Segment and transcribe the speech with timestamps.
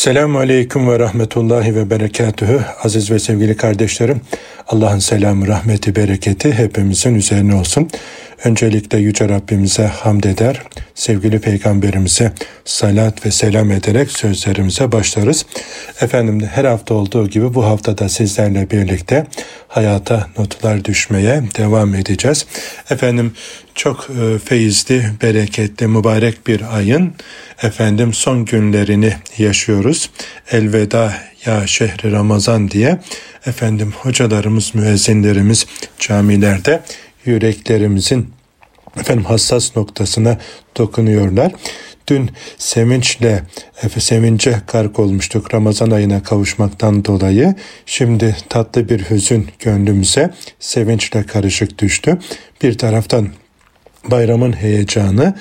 [0.00, 2.60] Esselamu Aleyküm ve Rahmetullahi ve Berekatühü.
[2.84, 4.20] Aziz ve sevgili kardeşlerim,
[4.68, 7.90] Allah'ın selamı, rahmeti, bereketi hepimizin üzerine olsun.
[8.44, 10.62] Öncelikle Yüce Rabbimize hamd eder,
[10.94, 12.32] sevgili Peygamberimize
[12.64, 15.46] salat ve selam ederek sözlerimize başlarız.
[16.00, 19.26] Efendim her hafta olduğu gibi bu haftada sizlerle birlikte
[19.68, 22.46] hayata notlar düşmeye devam edeceğiz.
[22.90, 23.32] Efendim
[23.74, 27.12] çok e, feyizli, bereketli, mübarek bir ayın
[27.62, 30.10] efendim son günlerini yaşıyoruz.
[30.50, 31.14] Elveda
[31.46, 32.98] ya şehri Ramazan diye
[33.46, 35.66] efendim hocalarımız, müezzinlerimiz
[35.98, 36.82] camilerde
[37.24, 38.30] yüreklerimizin
[39.00, 40.38] efendim hassas noktasına
[40.76, 41.52] dokunuyorlar.
[42.08, 43.42] Dün sevinçle,
[43.98, 47.54] sevince kark olmuştuk Ramazan ayına kavuşmaktan dolayı.
[47.86, 52.18] Şimdi tatlı bir hüzün gönlümüze sevinçle karışık düştü.
[52.62, 53.28] Bir taraftan
[54.04, 55.34] bayramın heyecanı,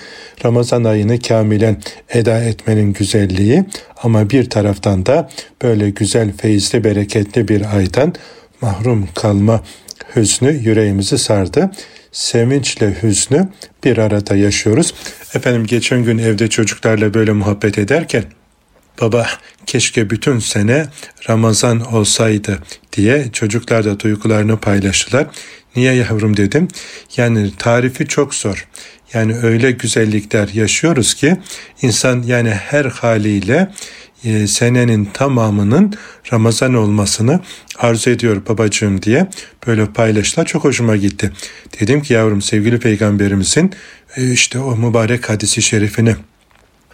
[0.45, 1.77] Ramazan ayını kamilen
[2.09, 3.63] eda etmenin güzelliği
[4.03, 5.29] ama bir taraftan da
[5.61, 8.13] böyle güzel, feyizli, bereketli bir aydan
[8.61, 9.63] mahrum kalma
[10.15, 11.71] hüznü yüreğimizi sardı.
[12.11, 13.47] Sevinçle hüznü
[13.83, 14.93] bir arada yaşıyoruz.
[15.33, 18.23] Efendim geçen gün evde çocuklarla böyle muhabbet ederken
[19.01, 19.27] baba
[19.65, 20.87] keşke bütün sene
[21.29, 22.59] Ramazan olsaydı
[22.93, 25.27] diye çocuklar da duygularını paylaştılar.
[25.75, 26.67] Niye yavrum dedim.
[27.17, 28.67] Yani tarifi çok zor.
[29.13, 31.37] Yani öyle güzellikler yaşıyoruz ki
[31.81, 33.71] insan yani her haliyle
[34.23, 35.93] e, senenin tamamının
[36.33, 37.39] Ramazan olmasını
[37.77, 39.27] arzu ediyor babacığım diye
[39.67, 40.45] böyle paylaştılar.
[40.45, 41.31] Çok hoşuma gitti.
[41.79, 43.73] Dedim ki yavrum sevgili peygamberimizin
[44.17, 46.15] e, işte o mübarek hadisi şerifini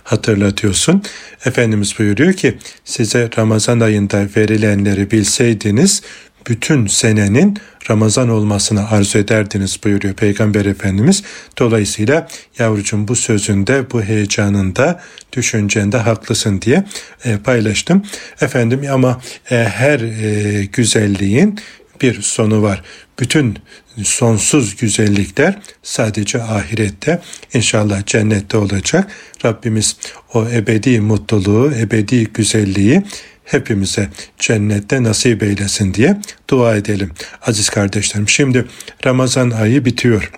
[0.06, 1.04] hatırlatıyorsun.
[1.46, 6.02] Efendimiz buyuruyor ki size Ramazan ayında verilenleri bilseydiniz
[6.48, 7.58] bütün senenin
[7.90, 11.24] Ramazan olmasını arzu ederdiniz buyuruyor Peygamber Efendimiz.
[11.60, 12.28] Dolayısıyla
[12.60, 15.02] yavrucuğum bu sözünde, bu heyecanında,
[15.34, 16.84] düşüncende haklısın diye
[17.26, 18.04] e, paylaştım.
[18.42, 21.60] Efendim ama e, her e, güzelliğin
[22.02, 22.82] bir sonu var.
[23.20, 23.58] Bütün
[24.04, 27.22] sonsuz güzellikler sadece ahirette
[27.54, 29.12] inşallah cennette olacak.
[29.46, 29.98] Rabbimiz
[30.34, 33.04] o ebedi mutluluğu, ebedi güzelliği
[33.44, 37.12] hepimize cennette nasip eylesin diye dua edelim
[37.42, 38.30] aziz kardeşlerim.
[38.30, 38.66] Şimdi
[39.06, 40.32] Ramazan ayı bitiyor.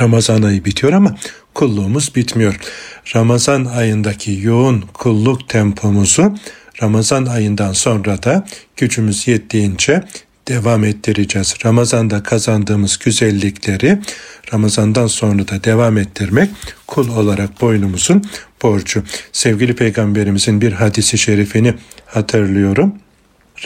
[0.00, 1.16] Ramazan ayı bitiyor ama
[1.54, 2.60] kulluğumuz bitmiyor.
[3.16, 6.34] Ramazan ayındaki yoğun kulluk tempomuzu
[6.82, 10.04] Ramazan ayından sonra da gücümüz yettiğince
[10.50, 11.54] devam ettireceğiz.
[11.64, 13.98] Ramazanda kazandığımız güzellikleri
[14.52, 16.50] Ramazandan sonra da devam ettirmek
[16.86, 18.24] kul olarak boynumuzun
[18.62, 19.02] borcu.
[19.32, 21.74] Sevgili peygamberimizin bir hadisi şerifini
[22.06, 22.94] hatırlıyorum.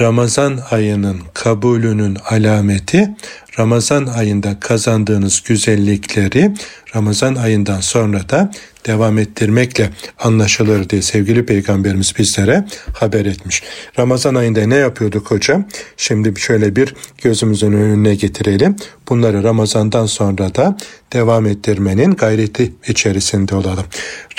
[0.00, 3.10] Ramazan ayının kabulünün alameti
[3.58, 6.54] Ramazan ayında kazandığınız güzellikleri
[6.96, 8.50] Ramazan ayından sonra da
[8.86, 13.62] devam ettirmekle anlaşılır diye sevgili peygamberimiz bizlere haber etmiş.
[13.98, 15.64] Ramazan ayında ne yapıyorduk hocam?
[15.96, 18.76] Şimdi şöyle bir gözümüzün önüne getirelim.
[19.08, 20.76] Bunları Ramazandan sonra da
[21.12, 23.84] devam ettirmenin gayreti içerisinde olalım.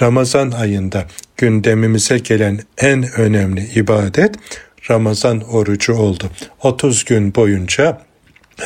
[0.02, 1.06] Ramazan ayında
[1.38, 4.36] gündemimize gelen en önemli ibadet
[4.90, 6.32] Ramazan orucu oldu.
[6.62, 8.02] 30 gün boyunca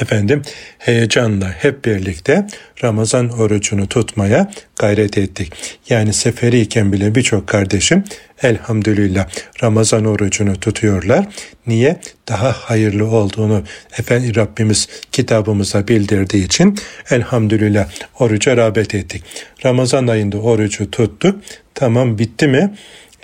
[0.01, 0.41] efendim
[0.77, 2.47] heyecanla hep birlikte
[2.83, 5.53] Ramazan orucunu tutmaya gayret ettik.
[5.89, 8.03] Yani seferiyken bile birçok kardeşim
[8.43, 9.29] elhamdülillah
[9.63, 11.27] Ramazan orucunu tutuyorlar.
[11.67, 11.99] Niye?
[12.27, 13.63] Daha hayırlı olduğunu
[13.99, 16.77] efendim Rabbimiz kitabımıza bildirdiği için
[17.09, 19.23] elhamdülillah oruca rağbet ettik.
[19.65, 21.41] Ramazan ayında orucu tuttuk.
[21.75, 22.73] Tamam bitti mi?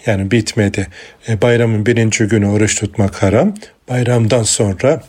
[0.05, 0.87] Yani bitmedi.
[1.27, 3.53] E, bayramın birinci günü oruç tutmak haram.
[3.89, 5.03] Bayramdan sonra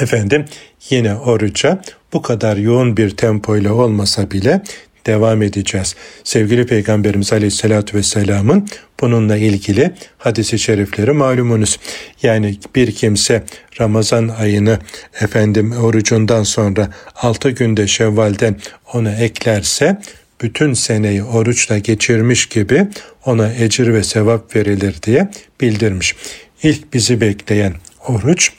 [0.00, 0.44] efendim
[0.90, 4.62] yine oruca bu kadar yoğun bir tempoyla olmasa bile
[5.06, 5.96] devam edeceğiz.
[6.24, 8.68] Sevgili Peygamberimiz Aleyhisselatü Vesselam'ın
[9.00, 11.78] bununla ilgili hadisi şerifleri malumunuz.
[12.22, 13.44] Yani bir kimse
[13.80, 14.78] Ramazan ayını
[15.20, 18.56] efendim orucundan sonra 6 günde Şevval'den
[18.92, 19.98] ona eklerse
[20.40, 22.86] bütün seneyi oruçla geçirmiş gibi
[23.24, 26.16] ona ecir ve sevap verilir diye bildirmiş.
[26.62, 27.74] İlk bizi bekleyen
[28.06, 28.52] oruç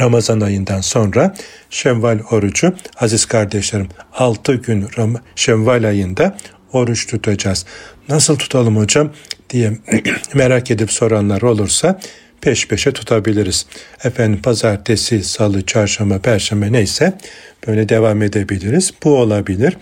[0.00, 1.34] Ramazan ayından sonra
[1.70, 6.36] Şevval orucu aziz kardeşlerim 6 gün Ram Şevval ayında
[6.72, 7.66] oruç tutacağız.
[8.08, 9.12] Nasıl tutalım hocam
[9.50, 9.72] diye
[10.34, 12.00] merak edip soranlar olursa
[12.40, 13.66] peş peşe tutabiliriz.
[14.04, 17.18] Efendim pazartesi, salı, çarşamba, perşembe neyse
[17.66, 18.94] böyle devam edebiliriz.
[19.04, 19.76] Bu olabilir.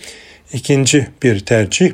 [0.52, 1.92] İkinci bir tercih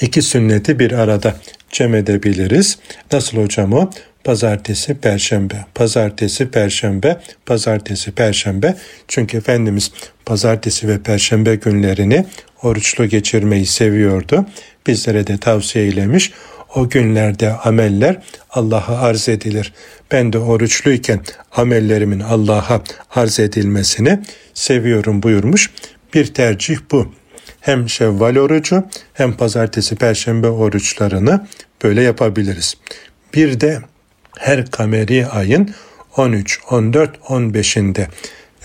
[0.00, 1.36] iki sünneti bir arada
[1.70, 2.78] cem edebiliriz.
[3.12, 3.90] Nasıl hocam o?
[4.24, 8.76] Pazartesi, perşembe, pazartesi, perşembe, pazartesi, perşembe.
[9.08, 9.92] Çünkü Efendimiz
[10.26, 12.26] pazartesi ve perşembe günlerini
[12.62, 14.46] oruçlu geçirmeyi seviyordu.
[14.86, 16.32] Bizlere de tavsiye eylemiş.
[16.74, 19.72] O günlerde ameller Allah'a arz edilir.
[20.12, 21.20] Ben de oruçluyken
[21.52, 22.82] amellerimin Allah'a
[23.14, 24.18] arz edilmesini
[24.54, 25.70] seviyorum buyurmuş.
[26.14, 27.12] Bir tercih bu.
[27.60, 28.84] Hem Şevval orucu
[29.14, 31.46] hem pazartesi perşembe oruçlarını
[31.82, 32.74] böyle yapabiliriz.
[33.34, 33.78] Bir de
[34.38, 35.74] her kameri ayın
[36.16, 38.06] 13, 14, 15'inde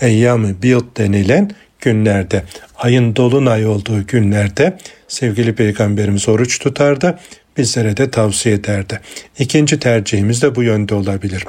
[0.00, 1.50] Eyyam-ı Biyot denilen
[1.80, 2.42] günlerde,
[2.76, 7.18] ayın dolunay olduğu günlerde sevgili peygamberimiz oruç tutardı.
[7.56, 9.00] Bizlere de tavsiye ederdi.
[9.38, 11.44] İkinci tercihimiz de bu yönde olabilir.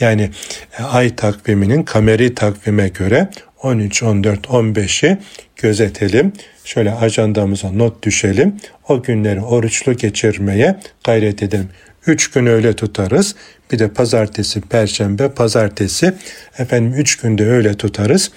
[0.00, 0.30] Yani
[0.78, 3.30] e, ay takviminin kameri takvime göre
[3.62, 5.18] 13, 14, 15'i
[5.56, 6.32] gözetelim.
[6.68, 8.56] Şöyle ajandamıza not düşelim.
[8.88, 11.68] O günleri oruçlu geçirmeye gayret edelim.
[12.06, 13.34] Üç gün öyle tutarız.
[13.72, 16.14] Bir de pazartesi, perşembe, pazartesi.
[16.58, 18.30] Efendim üç günde öyle tutarız.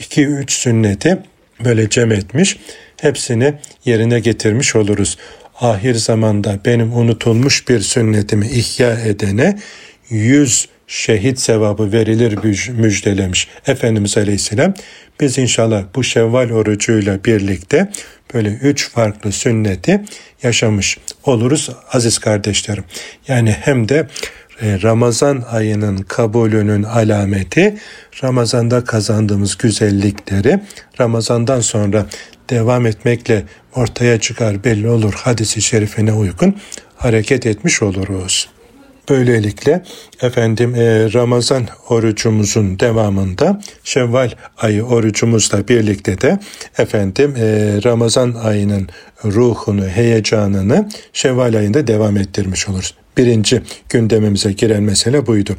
[0.00, 1.18] İki üç sünneti
[1.64, 2.58] böyle cem etmiş.
[3.00, 3.54] Hepsini
[3.84, 5.18] yerine getirmiş oluruz.
[5.60, 9.58] Ahir zamanda benim unutulmuş bir sünnetimi ihya edene
[10.10, 12.38] yüz şehit sevabı verilir
[12.72, 14.74] müjdelemiş Efendimiz Aleyhisselam.
[15.20, 17.90] Biz inşallah bu Şevval orucuyla birlikte
[18.34, 20.02] böyle üç farklı sünneti
[20.42, 22.84] yaşamış oluruz aziz kardeşlerim.
[23.28, 24.08] Yani hem de
[24.62, 27.76] e, Ramazan ayının kabulünün alameti
[28.24, 30.60] Ramazan'da kazandığımız güzellikleri
[31.00, 32.06] Ramazan'dan sonra
[32.50, 36.56] devam etmekle ortaya çıkar belli olur hadisi şerifine uygun
[36.96, 38.51] hareket etmiş oluruz.
[39.08, 39.82] Böylelikle
[40.22, 46.38] efendim e, Ramazan orucumuzun devamında Şevval ayı orucumuzla birlikte de
[46.78, 47.44] efendim e,
[47.84, 48.88] Ramazan ayının
[49.24, 52.94] ruhunu, heyecanını Şevval ayında devam ettirmiş oluruz.
[53.16, 55.56] Birinci gündemimize giren mesele buydu.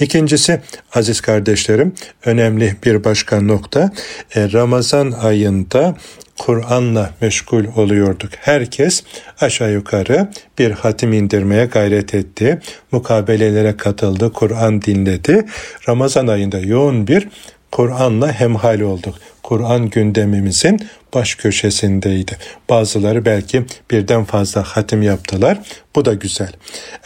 [0.00, 0.60] İkincisi
[0.94, 1.92] aziz kardeşlerim
[2.24, 3.90] önemli bir başka nokta
[4.34, 5.96] e, Ramazan ayında
[6.38, 8.30] Kur'an'la meşgul oluyorduk.
[8.40, 9.02] Herkes
[9.40, 12.60] aşağı yukarı bir hatim indirmeye gayret etti.
[12.92, 15.46] Mukabelelere katıldı, Kur'an dinledi.
[15.88, 17.28] Ramazan ayında yoğun bir
[17.72, 19.14] Kur'an'la hemhal olduk.
[19.50, 20.80] Kur'an gündemimizin
[21.14, 22.36] baş köşesindeydi.
[22.68, 25.58] Bazıları belki birden fazla hatim yaptılar.
[25.94, 26.52] Bu da güzel.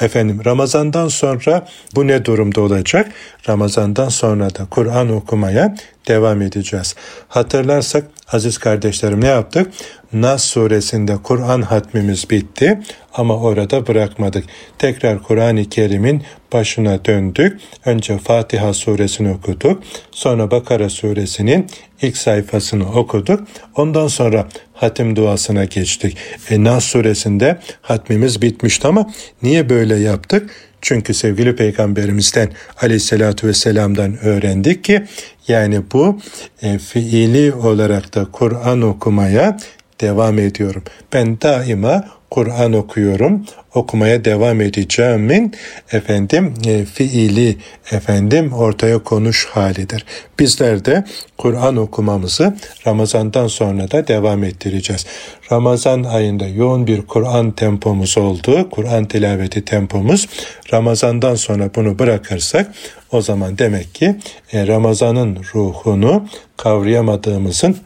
[0.00, 3.12] Efendim Ramazan'dan sonra bu ne durumda olacak?
[3.48, 5.76] Ramazan'dan sonra da Kur'an okumaya
[6.08, 6.94] devam edeceğiz.
[7.28, 9.72] Hatırlarsak aziz kardeşlerim ne yaptık?
[10.14, 12.80] Nas suresinde Kur'an hatmimiz bitti
[13.14, 14.44] ama orada bırakmadık.
[14.78, 16.22] Tekrar Kur'an-ı Kerim'in
[16.52, 17.60] başına döndük.
[17.84, 19.82] Önce Fatiha suresini okuduk.
[20.10, 21.66] Sonra Bakara suresinin
[22.02, 23.40] ilk sayfasını okuduk.
[23.76, 26.16] Ondan sonra hatim duasına geçtik.
[26.50, 29.10] E, Nas suresinde hatmimiz bitmişti ama
[29.42, 30.50] niye böyle yaptık?
[30.80, 32.52] Çünkü sevgili peygamberimizden
[32.82, 35.04] aleyhissalatü vesselam'dan öğrendik ki
[35.48, 36.18] yani bu
[36.62, 39.58] e, fiili olarak da Kur'an okumaya
[40.00, 40.82] devam ediyorum.
[41.12, 42.04] Ben daima
[42.34, 45.54] Kur'an okuyorum, okumaya devam edeceğimin
[45.92, 47.56] efendim e, fiili
[47.90, 50.04] efendim ortaya konuş halidir.
[50.38, 51.04] Bizler de
[51.38, 52.56] Kur'an okumamızı
[52.86, 55.06] Ramazan'dan sonra da devam ettireceğiz.
[55.52, 58.70] Ramazan ayında yoğun bir Kur'an tempomuz oldu.
[58.70, 60.28] Kur'an tilaveti tempomuz.
[60.72, 62.74] Ramazan'dan sonra bunu bırakırsak
[63.12, 64.16] o zaman demek ki
[64.52, 67.76] e, Ramazan'ın ruhunu kavrayamadığımızın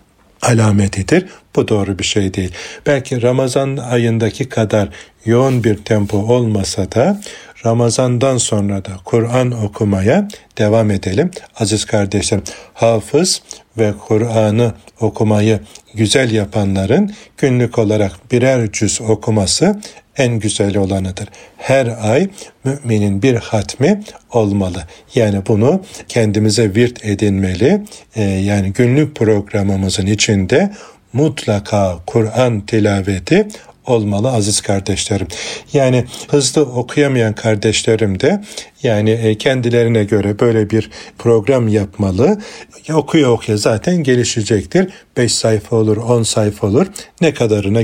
[0.43, 1.27] alametidir.
[1.57, 2.53] Bu doğru bir şey değil.
[2.87, 4.89] Belki Ramazan ayındaki kadar
[5.25, 7.21] yoğun bir tempo olmasa da
[7.69, 11.31] Ramazandan sonra da Kur'an okumaya devam edelim.
[11.59, 12.45] Aziz kardeşlerim,
[12.75, 13.43] hafız
[13.79, 15.61] ve Kur'an'ı okumayı
[15.95, 19.81] güzel yapanların günlük olarak birer cüz okuması
[20.17, 21.29] en güzel olanıdır.
[21.57, 22.29] Her ay
[22.65, 24.83] müminin bir hatmi olmalı.
[25.15, 27.83] Yani bunu kendimize virt edinmeli.
[28.17, 30.73] Ee, yani günlük programımızın içinde
[31.13, 33.49] mutlaka Kur'an tilaveti
[33.91, 35.27] olmalı aziz kardeşlerim.
[35.73, 38.43] Yani hızlı okuyamayan kardeşlerim de
[38.83, 42.39] yani e, kendilerine göre böyle bir program yapmalı.
[42.93, 44.89] Okuya okuya zaten gelişecektir.
[45.17, 46.87] 5 sayfa olur, 10 sayfa olur.
[47.21, 47.83] Ne kadarına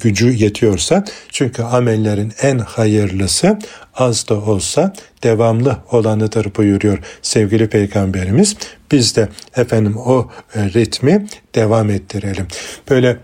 [0.00, 1.04] gücü yetiyorsa.
[1.28, 3.58] Çünkü amellerin en hayırlısı
[3.94, 4.92] az da olsa
[5.22, 8.56] devamlı olanıdır buyuruyor sevgili peygamberimiz.
[8.92, 12.46] Biz de efendim o e, ritmi devam ettirelim.
[12.90, 13.16] Böyle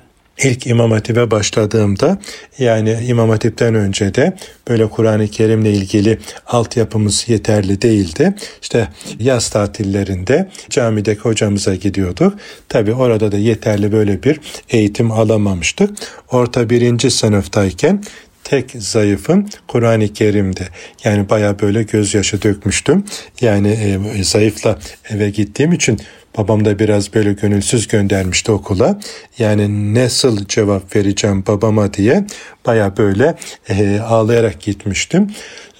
[0.44, 2.18] İlk İmam Hatip'e başladığımda
[2.58, 4.36] yani İmam Hatip'ten önce de
[4.68, 8.34] böyle Kur'an-ı Kerim'le ilgili altyapımız yeterli değildi.
[8.62, 12.34] İşte yaz tatillerinde camideki hocamıza gidiyorduk.
[12.68, 15.90] Tabi orada da yeterli böyle bir eğitim alamamıştık.
[16.30, 18.02] Orta birinci sınıftayken
[18.44, 20.68] tek zayıfım Kur'an-ı Kerim'de.
[21.04, 23.04] Yani baya böyle gözyaşı dökmüştüm.
[23.40, 24.78] Yani e, zayıfla
[25.10, 25.98] eve gittiğim için
[26.38, 29.00] Babam da biraz böyle gönülsüz göndermişti okula.
[29.38, 32.24] Yani nasıl cevap vereceğim babama diye
[32.66, 33.34] baya böyle
[33.68, 35.30] e, ağlayarak gitmiştim.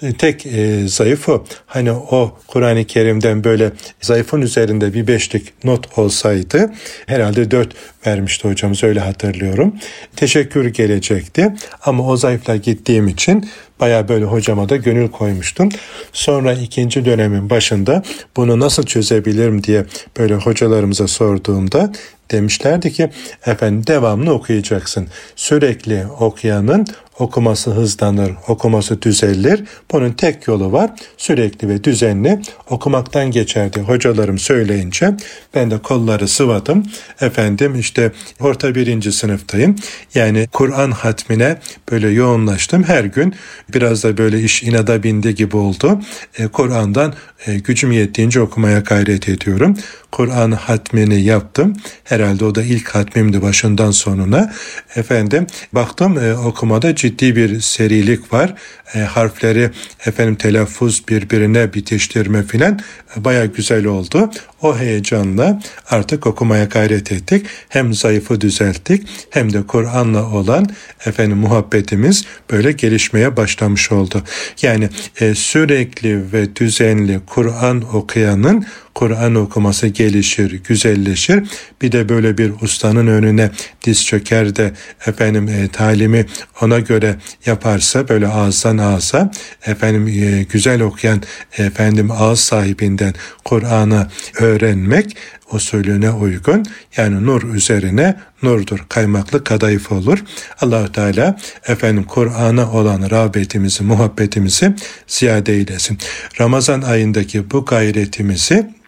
[0.01, 6.71] E, tek e, zayıfı hani o Kur'an-ı Kerim'den böyle zayıfın üzerinde bir beşlik not olsaydı
[7.05, 7.73] herhalde dört
[8.07, 9.75] vermişti hocamız öyle hatırlıyorum.
[10.15, 11.53] Teşekkür gelecekti
[11.85, 13.49] ama o zayıfla gittiğim için
[13.81, 15.69] baya böyle hocama da gönül koymuştum.
[16.13, 18.03] Sonra ikinci dönemin başında
[18.37, 19.85] bunu nasıl çözebilirim diye
[20.17, 21.91] böyle hocalarımıza sorduğumda
[22.31, 23.09] demişlerdi ki
[23.45, 25.07] efendim devamlı okuyacaksın.
[25.35, 26.85] Sürekli okuyanın
[27.21, 29.63] okuması hızlanır, okuması düzelir.
[29.91, 30.91] Bunun tek yolu var.
[31.17, 33.81] Sürekli ve düzenli okumaktan geçerdi.
[33.81, 35.13] Hocalarım söyleyince
[35.55, 36.85] ben de kolları sıvadım.
[37.21, 39.75] Efendim işte orta birinci sınıftayım.
[40.15, 41.57] Yani Kur'an hatmine
[41.91, 42.83] böyle yoğunlaştım.
[42.83, 43.35] Her gün
[43.73, 45.99] biraz da böyle iş inada bindi gibi oldu.
[46.37, 47.13] E, Kur'an'dan
[47.47, 49.77] e, gücüm yettiğince okumaya gayret ediyorum.
[50.11, 51.75] Kur'an hatmini yaptım.
[52.21, 54.53] Herhalde o da ilk hatmimdi başından sonuna.
[54.95, 58.53] Efendim baktım e, okumada ciddi bir serilik var.
[58.95, 59.69] E, harfleri
[60.05, 62.79] efendim telaffuz birbirine bitiştirme filan
[63.17, 64.31] e, baya güzel oldu.
[64.61, 67.45] O heyecanla artık okumaya gayret ettik.
[67.69, 70.69] Hem zayıfı düzelttik hem de Kur'an'la olan
[71.05, 74.23] efendim muhabbetimiz böyle gelişmeye başlamış oldu.
[74.61, 81.43] Yani e, sürekli ve düzenli Kur'an okuyanın Kur'an okuması gelişir, güzelleşir.
[81.81, 83.51] Bir de böyle bir ustanın önüne
[83.83, 84.71] diz çöker de
[85.05, 86.25] efendim e, talimi
[86.61, 87.15] ona göre
[87.45, 89.31] yaparsa böyle ağızdan ağza
[89.65, 91.21] efendim e, güzel okuyan
[91.57, 93.13] efendim ağız sahibinden
[93.45, 94.07] Kur'an'ı
[94.39, 95.17] öğrenmek
[95.51, 96.65] usulüne uygun
[96.97, 98.85] yani nur üzerine nurdur.
[98.89, 100.23] Kaymaklı kadayıf olur.
[100.61, 104.75] allah Teala efendim Kur'an'a olan rağbetimizi, muhabbetimizi
[105.07, 105.97] ziyade eylesin.
[106.39, 108.80] Ramazan ayındaki bu gayretimizi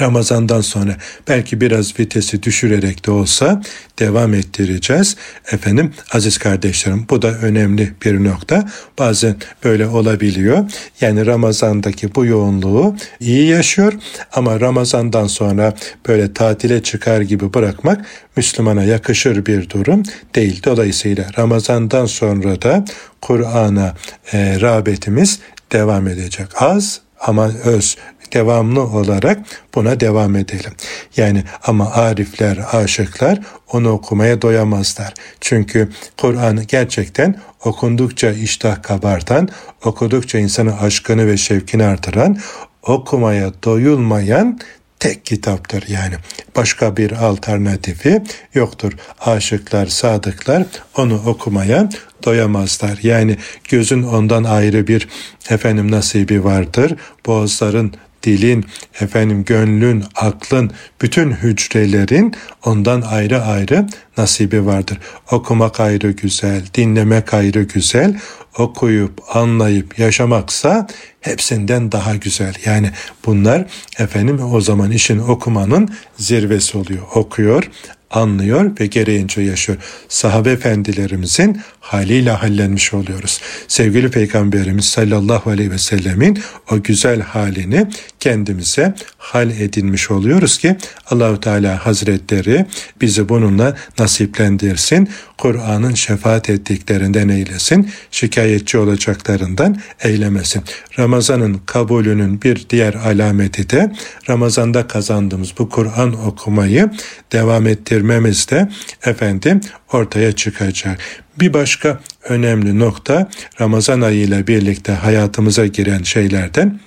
[0.00, 0.96] Ramazandan sonra
[1.28, 3.62] belki biraz vitesi düşürerek de olsa
[3.98, 5.16] devam ettireceğiz.
[5.52, 8.68] Efendim aziz kardeşlerim bu da önemli bir nokta.
[8.98, 10.70] Bazen böyle olabiliyor.
[11.00, 13.92] Yani Ramazan'daki bu yoğunluğu iyi yaşıyor
[14.32, 15.74] ama Ramazandan sonra
[16.08, 20.02] böyle tatile çıkar gibi bırakmak Müslümana yakışır bir durum
[20.34, 20.62] değil.
[20.64, 22.84] Dolayısıyla Ramazandan sonra da
[23.20, 23.94] Kur'an'a
[24.32, 25.38] e, rağbetimiz
[25.72, 26.46] devam edecek.
[26.62, 27.96] Az ama öz
[28.34, 29.38] devamlı olarak
[29.74, 30.72] buna devam edelim.
[31.16, 33.40] Yani ama arifler, aşıklar
[33.72, 35.14] onu okumaya doyamazlar.
[35.40, 39.48] Çünkü Kur'an gerçekten okundukça iştah kabartan,
[39.84, 42.38] okudukça insanın aşkını ve şevkini artıran,
[42.82, 44.58] okumaya doyulmayan
[45.00, 46.14] tek kitaptır yani.
[46.56, 48.22] Başka bir alternatifi
[48.54, 48.92] yoktur.
[49.20, 50.64] Aşıklar, sadıklar
[50.96, 51.88] onu okumaya
[52.24, 52.98] doyamazlar.
[53.02, 53.36] Yani
[53.68, 55.08] gözün ondan ayrı bir
[55.50, 56.96] efendim nasibi vardır.
[57.26, 57.92] Boğazların
[58.24, 58.64] dilin,
[59.00, 60.70] efendim gönlün, aklın,
[61.02, 64.98] bütün hücrelerin ondan ayrı ayrı nasibi vardır.
[65.30, 68.20] Okumak ayrı güzel, dinlemek ayrı güzel,
[68.58, 70.86] okuyup anlayıp yaşamaksa
[71.20, 72.54] hepsinden daha güzel.
[72.64, 72.90] Yani
[73.26, 73.66] bunlar
[73.98, 77.02] efendim o zaman işin okumanın zirvesi oluyor.
[77.14, 77.70] Okuyor,
[78.16, 79.78] anlıyor ve gereğince yaşıyor.
[80.08, 83.40] Sahabe efendilerimizin haliyle hallenmiş oluyoruz.
[83.68, 86.38] Sevgili Peygamberimiz sallallahu aleyhi ve sellemin
[86.70, 87.86] o güzel halini
[88.20, 88.94] kendimize
[89.24, 90.76] hal edinmiş oluyoruz ki
[91.10, 92.66] Allahu Teala Hazretleri
[93.00, 95.08] bizi bununla nasiplendirsin.
[95.38, 97.90] Kur'an'ın şefaat ettiklerinden eylesin.
[98.10, 100.62] Şikayetçi olacaklarından eylemesin.
[100.98, 103.92] Ramazan'ın kabulünün bir diğer alameti de
[104.28, 106.90] Ramazan'da kazandığımız bu Kur'an okumayı
[107.32, 108.68] devam ettirmemiz de
[109.04, 109.60] efendim
[109.92, 110.98] ortaya çıkacak.
[111.40, 113.28] Bir başka önemli nokta
[113.60, 116.80] Ramazan ayı ile birlikte hayatımıza giren şeylerden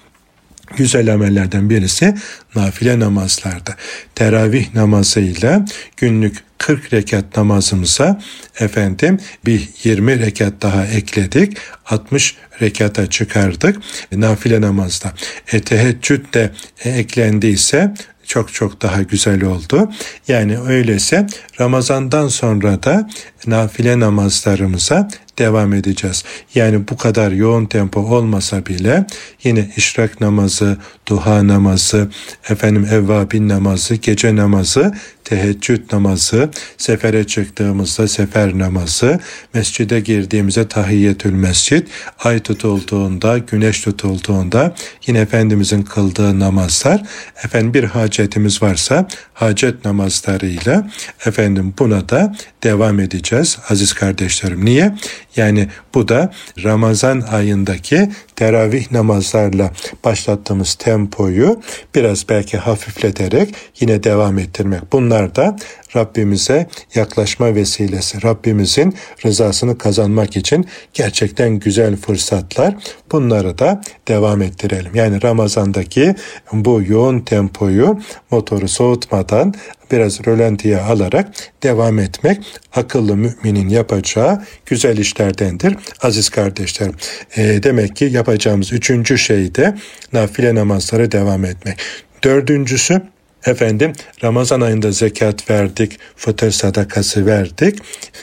[0.76, 2.16] güzel amellerden birisi
[2.56, 3.76] nafile namazlarda.
[4.16, 5.66] Teravih namazıyla
[5.98, 8.22] günlük 40 rekat namazımıza
[8.60, 11.58] efendim bir 20 rekat daha ekledik.
[11.86, 13.78] 60 rekata çıkardık
[14.12, 15.14] nafile namazda.
[15.52, 16.52] E, teheccüd de
[16.86, 17.94] eklendiyse
[18.26, 19.92] çok çok daha güzel oldu.
[20.28, 21.28] Yani öyleyse
[21.60, 23.10] Ramazandan sonra da
[23.48, 25.10] nafile namazlarımıza
[25.40, 26.24] devam edeceğiz.
[26.56, 29.06] Yani bu kadar yoğun tempo olmasa bile
[29.44, 30.78] yine işrak namazı,
[31.08, 32.10] duha namazı,
[32.50, 39.20] efendim evvabin namazı, gece namazı, teheccüd namazı, sefere çıktığımızda sefer namazı,
[39.54, 41.88] mescide girdiğimizde tahiyyetül mescid,
[42.20, 44.76] ay tutulduğunda, güneş tutulduğunda
[45.08, 47.04] yine Efendimizin kıldığı namazlar,
[47.44, 50.92] efendim bir hacetimiz varsa hacet namazlarıyla
[51.26, 54.66] efendim buna da devam edeceğiz aziz kardeşlerim.
[54.66, 54.96] Niye?
[55.36, 56.32] Yani bu da
[56.64, 59.72] Ramazan ayındaki teravih namazlarla
[60.06, 61.62] başlattığımız tempoyu
[61.96, 64.94] biraz belki hafifleterek yine devam ettirmek.
[64.94, 65.56] Bunlar da
[65.96, 72.76] Rabbimize yaklaşma vesilesi, Rabbimizin rızasını kazanmak için gerçekten güzel fırsatlar.
[73.12, 74.96] Bunları da devam ettirelim.
[74.96, 76.16] Yani Ramazan'daki
[76.54, 78.00] bu yoğun tempoyu
[78.32, 79.54] motoru soğutmadan
[79.92, 81.28] biraz rölantiye alarak
[81.64, 85.76] devam etmek akıllı müminin yapacağı güzel işlerdendir.
[86.02, 86.96] Aziz kardeşlerim,
[87.38, 89.76] e, demek ki yapacağımız üçüncü şey de
[90.14, 91.80] nafile namazları devam etmek.
[92.24, 93.02] Dördüncüsü
[93.46, 97.80] Efendim Ramazan ayında zekat verdik, fıtır sadakası verdik,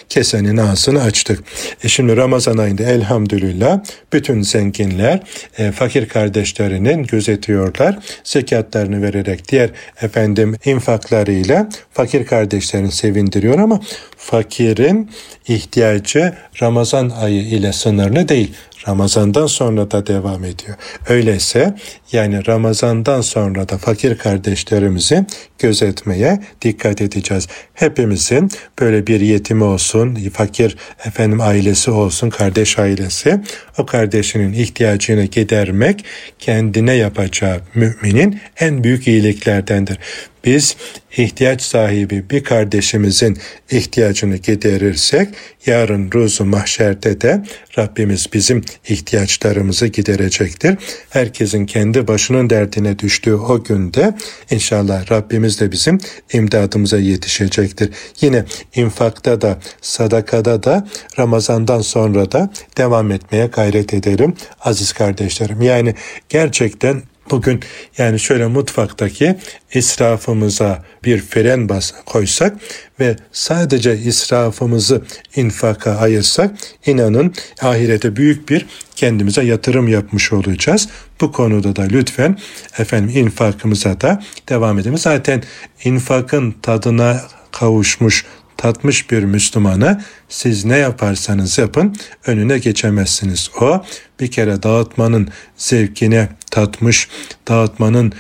[0.09, 1.45] kesenin ağzını açtık.
[1.85, 3.81] E şimdi Ramazan ayında elhamdülillah
[4.13, 5.21] bütün zenginler
[5.59, 7.99] e, fakir kardeşlerinin gözetiyorlar.
[8.25, 9.71] Zekatlarını vererek diğer
[10.03, 13.81] efendim infaklarıyla fakir kardeşlerini sevindiriyor ama
[14.17, 15.11] fakirin
[15.49, 18.55] ihtiyacı Ramazan ayı ile sınırlı değil.
[18.89, 20.77] Ramazandan sonra da devam ediyor.
[21.09, 21.75] Öyleyse
[22.13, 25.27] yani Ramazandan sonra da fakir kardeşlerimizi
[25.59, 27.49] gözetmeye dikkat edeceğiz.
[27.75, 28.51] Hepimizin
[28.81, 33.41] böyle bir yetimi olsun, fakir efendim ailesi olsun, kardeş ailesi
[33.79, 36.05] o kardeşinin ihtiyacını gidermek
[36.39, 39.99] kendine yapacağı müminin en büyük iyiliklerdendir.
[40.45, 40.77] Biz
[41.17, 43.39] ihtiyaç sahibi bir kardeşimizin
[43.71, 45.29] ihtiyacını giderirsek
[45.67, 47.45] yarın ruzu mahşerde de
[47.79, 50.77] Rabbimiz bizim ihtiyaçlarımızı giderecektir.
[51.11, 54.15] Herkesin kendi başının derdine düştüğü o günde
[54.51, 55.99] inşallah Rabbimiz de bizim
[56.33, 57.91] imdadımıza yetişecektir.
[58.21, 65.63] Yine infakta da sadakada da Ramazandan sonra da devam etmeye gayret ederim aziz kardeşlerim.
[65.63, 65.95] Yani
[66.29, 67.61] gerçekten Bugün
[67.99, 69.37] yani şöyle mutfaktaki
[69.75, 72.57] israfımıza bir fren bas koysak
[73.01, 75.03] ve sadece israfımızı
[75.37, 76.51] infaka ayırsak
[76.87, 78.67] inanın ahirete büyük bir
[78.97, 80.89] kendimize yatırım yapmış olacağız.
[81.21, 82.39] Bu konuda da lütfen
[82.79, 84.99] efendim infakımıza da devam edelim.
[84.99, 85.43] Zaten
[85.85, 87.21] infakın tadına
[87.53, 88.25] kavuşmuş
[88.65, 93.51] tatmış bir Müslümana siz ne yaparsanız yapın önüne geçemezsiniz.
[93.61, 93.85] O
[94.21, 97.09] bir kere dağıtmanın zevkine tatmış,
[97.49, 98.13] dağıtmanın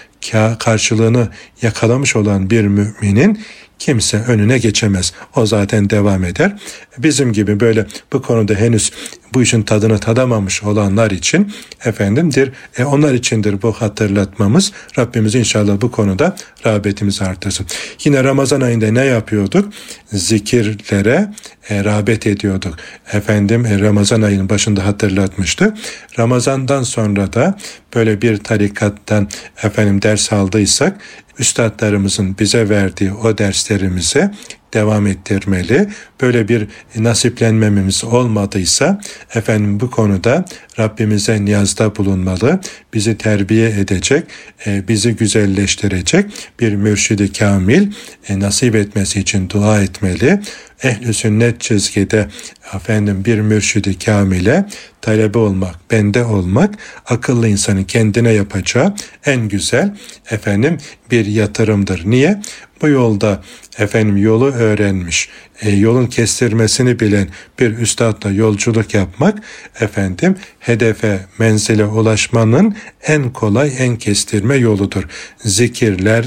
[0.59, 1.29] karşılığını
[1.62, 3.40] yakalamış olan bir müminin
[3.79, 5.13] kimse önüne geçemez.
[5.37, 6.53] O zaten devam eder.
[6.99, 8.93] Bizim gibi böyle bu konuda henüz
[9.35, 11.53] bu işin tadını tadamamış olanlar için
[11.85, 12.53] efendimdir.
[12.79, 14.73] E onlar içindir bu hatırlatmamız.
[14.99, 17.67] Rabbimiz inşallah bu konuda rağbetimizi artırsın.
[18.05, 19.73] Yine Ramazan ayında ne yapıyorduk?
[20.13, 21.31] Zikirlere
[21.71, 22.77] e, rağbet ediyorduk.
[23.13, 25.75] Efendim e, Ramazan ayının başında hatırlatmıştı.
[26.19, 27.59] Ramazandan sonra da
[27.95, 29.29] böyle bir tarikattan
[29.63, 31.01] efendim ders aldıysak
[31.38, 34.31] üstadlarımızın bize verdiği o derslerimize
[34.75, 35.89] devam ettirmeli.
[36.21, 39.01] Böyle bir nasiplenmememiz olmadıysa
[39.35, 40.45] efendim bu konuda
[40.79, 42.61] Rabbimize niyazda bulunmalı.
[42.95, 44.25] Bizi terbiye edecek,
[44.67, 46.27] e, bizi güzelleştirecek
[46.61, 47.93] bir mürşidi kamil
[48.29, 50.41] e, nasip etmesi için dua etmeli.
[50.83, 52.29] Ehli sünnet çizgide
[52.75, 54.65] efendim bir mürşidi kamile
[55.01, 56.75] talebe olmak, bende olmak
[57.07, 58.95] akıllı insanın kendine yapacağı
[59.27, 59.97] en güzel
[60.31, 60.79] efendim
[61.11, 62.03] bir yatırımdır.
[62.05, 62.41] Niye?
[62.83, 63.43] Bu yolda
[63.79, 65.29] efendim yolu öğrenmiş,
[65.64, 67.29] e, yolun kestirmesini bilen
[67.61, 69.38] bir üstadla yolculuk yapmak
[69.81, 75.05] efendim hedefe, menzile ulaşmanın en kolay, en kestirme yoludur.
[75.38, 76.24] Zikirler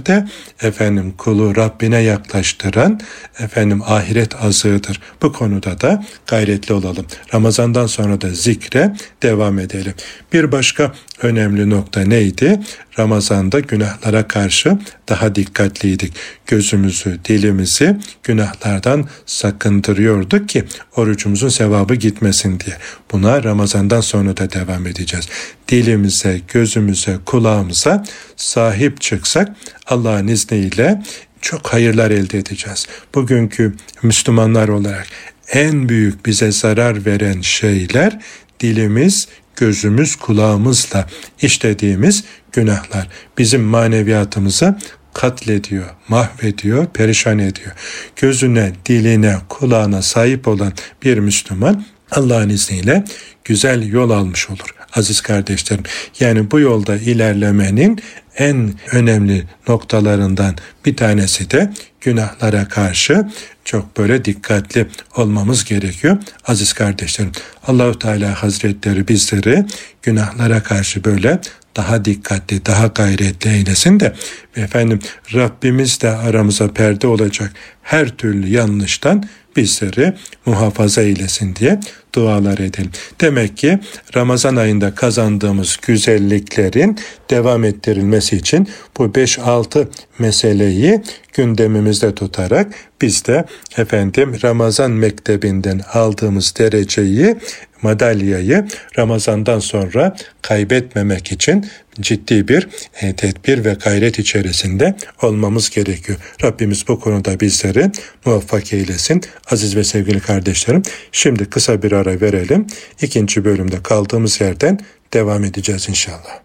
[0.62, 3.00] efendim kulu Rabbine yaklaştıran
[3.40, 5.02] efendim ahiret azığıdır.
[5.22, 7.06] Bu konuda da gayretli olalım.
[7.34, 9.94] Ramazandan sonra da zikre devam edelim.
[10.34, 12.60] Bir başka önemli nokta neydi?
[13.00, 14.78] Ramazanda günahlara karşı
[15.10, 16.14] daha dikkatliydik.
[16.48, 22.78] Gözümüzü, dilimizi günahlardan sakındırıyorduk ki orucumuzun sevabı gitmesin diye.
[23.12, 25.28] Buna Ramazandan sonra da devam edeceğiz.
[25.68, 28.04] Dilimize, gözümüze, kulağımıza
[28.36, 29.56] sahip çıksak
[29.88, 31.02] Allah'ın izniyle
[31.42, 32.88] çok hayırlar elde edeceğiz.
[33.16, 35.08] Bugünkü Müslümanlar olarak
[35.52, 38.20] en büyük bize zarar veren şeyler
[38.60, 41.08] dilimiz, gözümüz, kulağımızla
[41.42, 43.08] işlediğimiz günahlar.
[43.38, 44.78] Bizim maneviyatımızı
[45.18, 47.72] katlediyor, mahvediyor, perişan ediyor.
[48.16, 53.04] Gözüne, diline, kulağına sahip olan bir Müslüman Allah'ın izniyle
[53.44, 55.84] güzel yol almış olur aziz kardeşlerim.
[56.20, 58.02] Yani bu yolda ilerlemenin
[58.38, 63.28] en önemli noktalarından bir tanesi de günahlara karşı
[63.66, 67.32] çok böyle dikkatli olmamız gerekiyor aziz kardeşlerim.
[67.68, 69.66] Allahu Teala Hazretleri bizleri
[70.02, 71.40] günahlara karşı böyle
[71.78, 74.14] daha dikkatli, daha gayretli eylesin de
[74.56, 75.00] efendim
[75.34, 79.24] Rabbimiz de aramıza perde olacak her türlü yanlıştan
[79.56, 80.14] bizleri
[80.46, 81.80] muhafaza eylesin diye
[82.16, 82.92] dualar edelim.
[83.22, 83.80] Demek ki
[84.16, 89.88] Ramazan ayında kazandığımız güzelliklerin devam ettirilmesi için bu 5-6
[90.20, 91.02] meseleyi
[91.34, 93.46] gündemimizde tutarak biz de
[93.78, 97.36] efendim Ramazan mektebinden aldığımız dereceyi
[97.82, 101.66] madalyayı Ramazan'dan sonra kaybetmemek için
[102.02, 102.68] ciddi bir
[103.02, 106.20] e, tedbir ve gayret içerisinde olmamız gerekiyor.
[106.44, 107.92] Rabbimiz bu konuda bizleri
[108.26, 109.22] muvaffak eylesin.
[109.52, 112.68] Aziz ve sevgili kardeşlerim şimdi kısa bir ara verelim.
[113.02, 114.80] İkinci bölümde kaldığımız yerden
[115.14, 116.40] devam edeceğiz inşallah.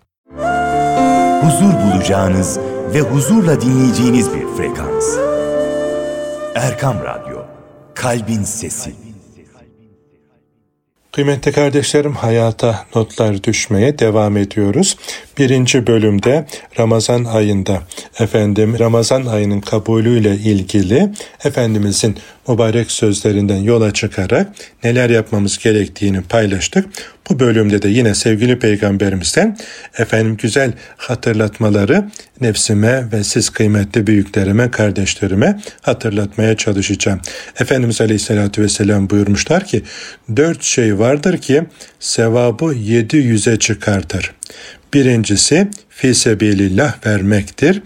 [1.42, 2.59] Huzur bulacağınız
[2.95, 5.05] ve huzurla dinleyeceğiniz bir frekans.
[6.55, 7.38] Erkam Radyo,
[7.95, 9.02] Kalbin Sesi.
[11.12, 14.96] Kıymetli kardeşlerim hayata notlar düşmeye devam ediyoruz.
[15.38, 16.46] Birinci bölümde
[16.79, 17.83] Ramazan ayında
[18.18, 21.12] efendim Ramazan ayının kabulüyle ilgili
[21.44, 22.16] Efendimizin
[22.48, 24.48] mübarek sözlerinden yola çıkarak
[24.85, 26.87] neler yapmamız gerektiğini paylaştık.
[27.31, 29.59] Bu bölümde de yine sevgili peygamberimizden
[29.98, 32.05] efendim güzel hatırlatmaları
[32.40, 37.20] nefsime ve siz kıymetli büyüklerime, kardeşlerime hatırlatmaya çalışacağım.
[37.61, 39.83] Efendimiz Aleyhisselatü Vesselam buyurmuşlar ki
[40.37, 41.64] dört şey vardır ki
[42.00, 44.33] sevabı yedi yüze çıkartır.
[44.94, 47.83] Birincisi fi sebilillah vermektir.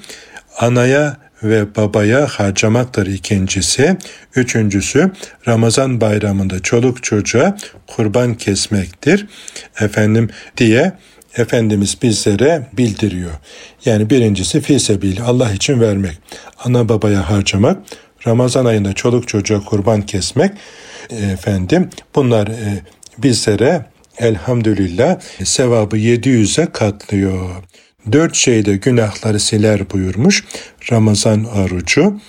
[0.59, 3.97] Anaya ve babaya harcamaktır ikincisi.
[4.35, 5.11] Üçüncüsü
[5.49, 9.27] Ramazan bayramında çoluk çocuğa kurban kesmektir.
[9.81, 10.93] Efendim diye
[11.37, 13.31] Efendimiz bizlere bildiriyor.
[13.85, 16.19] Yani birincisi fi sebil Allah için vermek.
[16.65, 17.79] Ana babaya harcamak.
[18.27, 20.53] Ramazan ayında çoluk çocuğa kurban kesmek.
[21.11, 22.83] Efendim bunlar e,
[23.19, 23.85] bizlere
[24.19, 27.51] elhamdülillah sevabı 700'e katlıyor.
[28.13, 30.45] Dört şeyde günahları siler buyurmuş.
[30.93, 32.21] Ramazan orucu,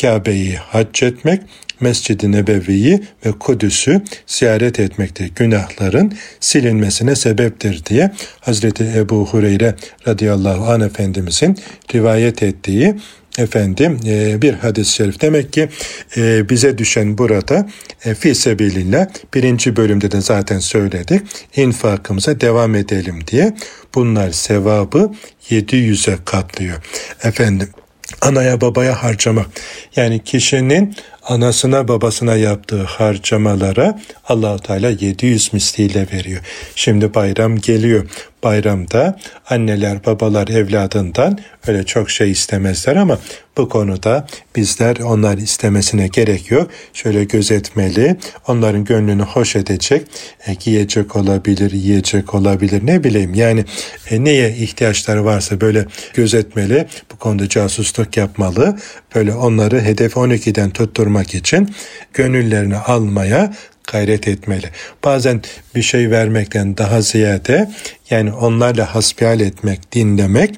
[0.00, 1.42] Kabe'yi hac etmek,
[1.80, 9.74] Mescid-i Nebevi'yi ve Kudüs'ü ziyaret etmekte günahların silinmesine sebeptir diye Hazreti Ebu Hureyre
[10.08, 11.58] radıyallahu anh Efendimizin
[11.94, 12.94] rivayet ettiği
[13.38, 15.20] efendim e, bir hadis-i şerif.
[15.20, 15.68] Demek ki
[16.16, 17.68] e, bize düşen burada
[18.04, 21.22] e, fi sebilillah birinci bölümde de zaten söyledik.
[21.56, 23.54] infakımıza devam edelim diye.
[23.94, 25.12] Bunlar sevabı
[25.50, 26.76] 700'e katlıyor.
[27.22, 27.68] Efendim
[28.20, 29.46] anaya babaya harcamak.
[29.96, 36.40] Yani kişinin anasına babasına yaptığı harcamalara Allahu Teala 700 misliyle veriyor.
[36.74, 38.06] Şimdi bayram geliyor.
[38.42, 39.18] Bayramda
[39.50, 43.18] anneler babalar evladından öyle çok şey istemezler ama
[43.56, 46.70] bu konuda bizler onlar istemesine gerek yok.
[46.92, 50.06] Şöyle gözetmeli, onların gönlünü hoş edecek,
[50.46, 53.34] e, giyecek olabilir, yiyecek olabilir ne bileyim.
[53.34, 53.64] Yani
[54.10, 58.76] e, neye ihtiyaçları varsa böyle gözetmeli, bu konuda casusluk yapmalı.
[59.14, 61.74] Böyle onları hedef 12'den tutturmak için
[62.14, 63.54] gönüllerini almaya
[63.92, 64.66] gayret etmeli.
[65.04, 65.42] Bazen
[65.74, 67.70] bir şey vermekten daha ziyade
[68.10, 70.54] yani onlarla hasbihal etmek, dinlemek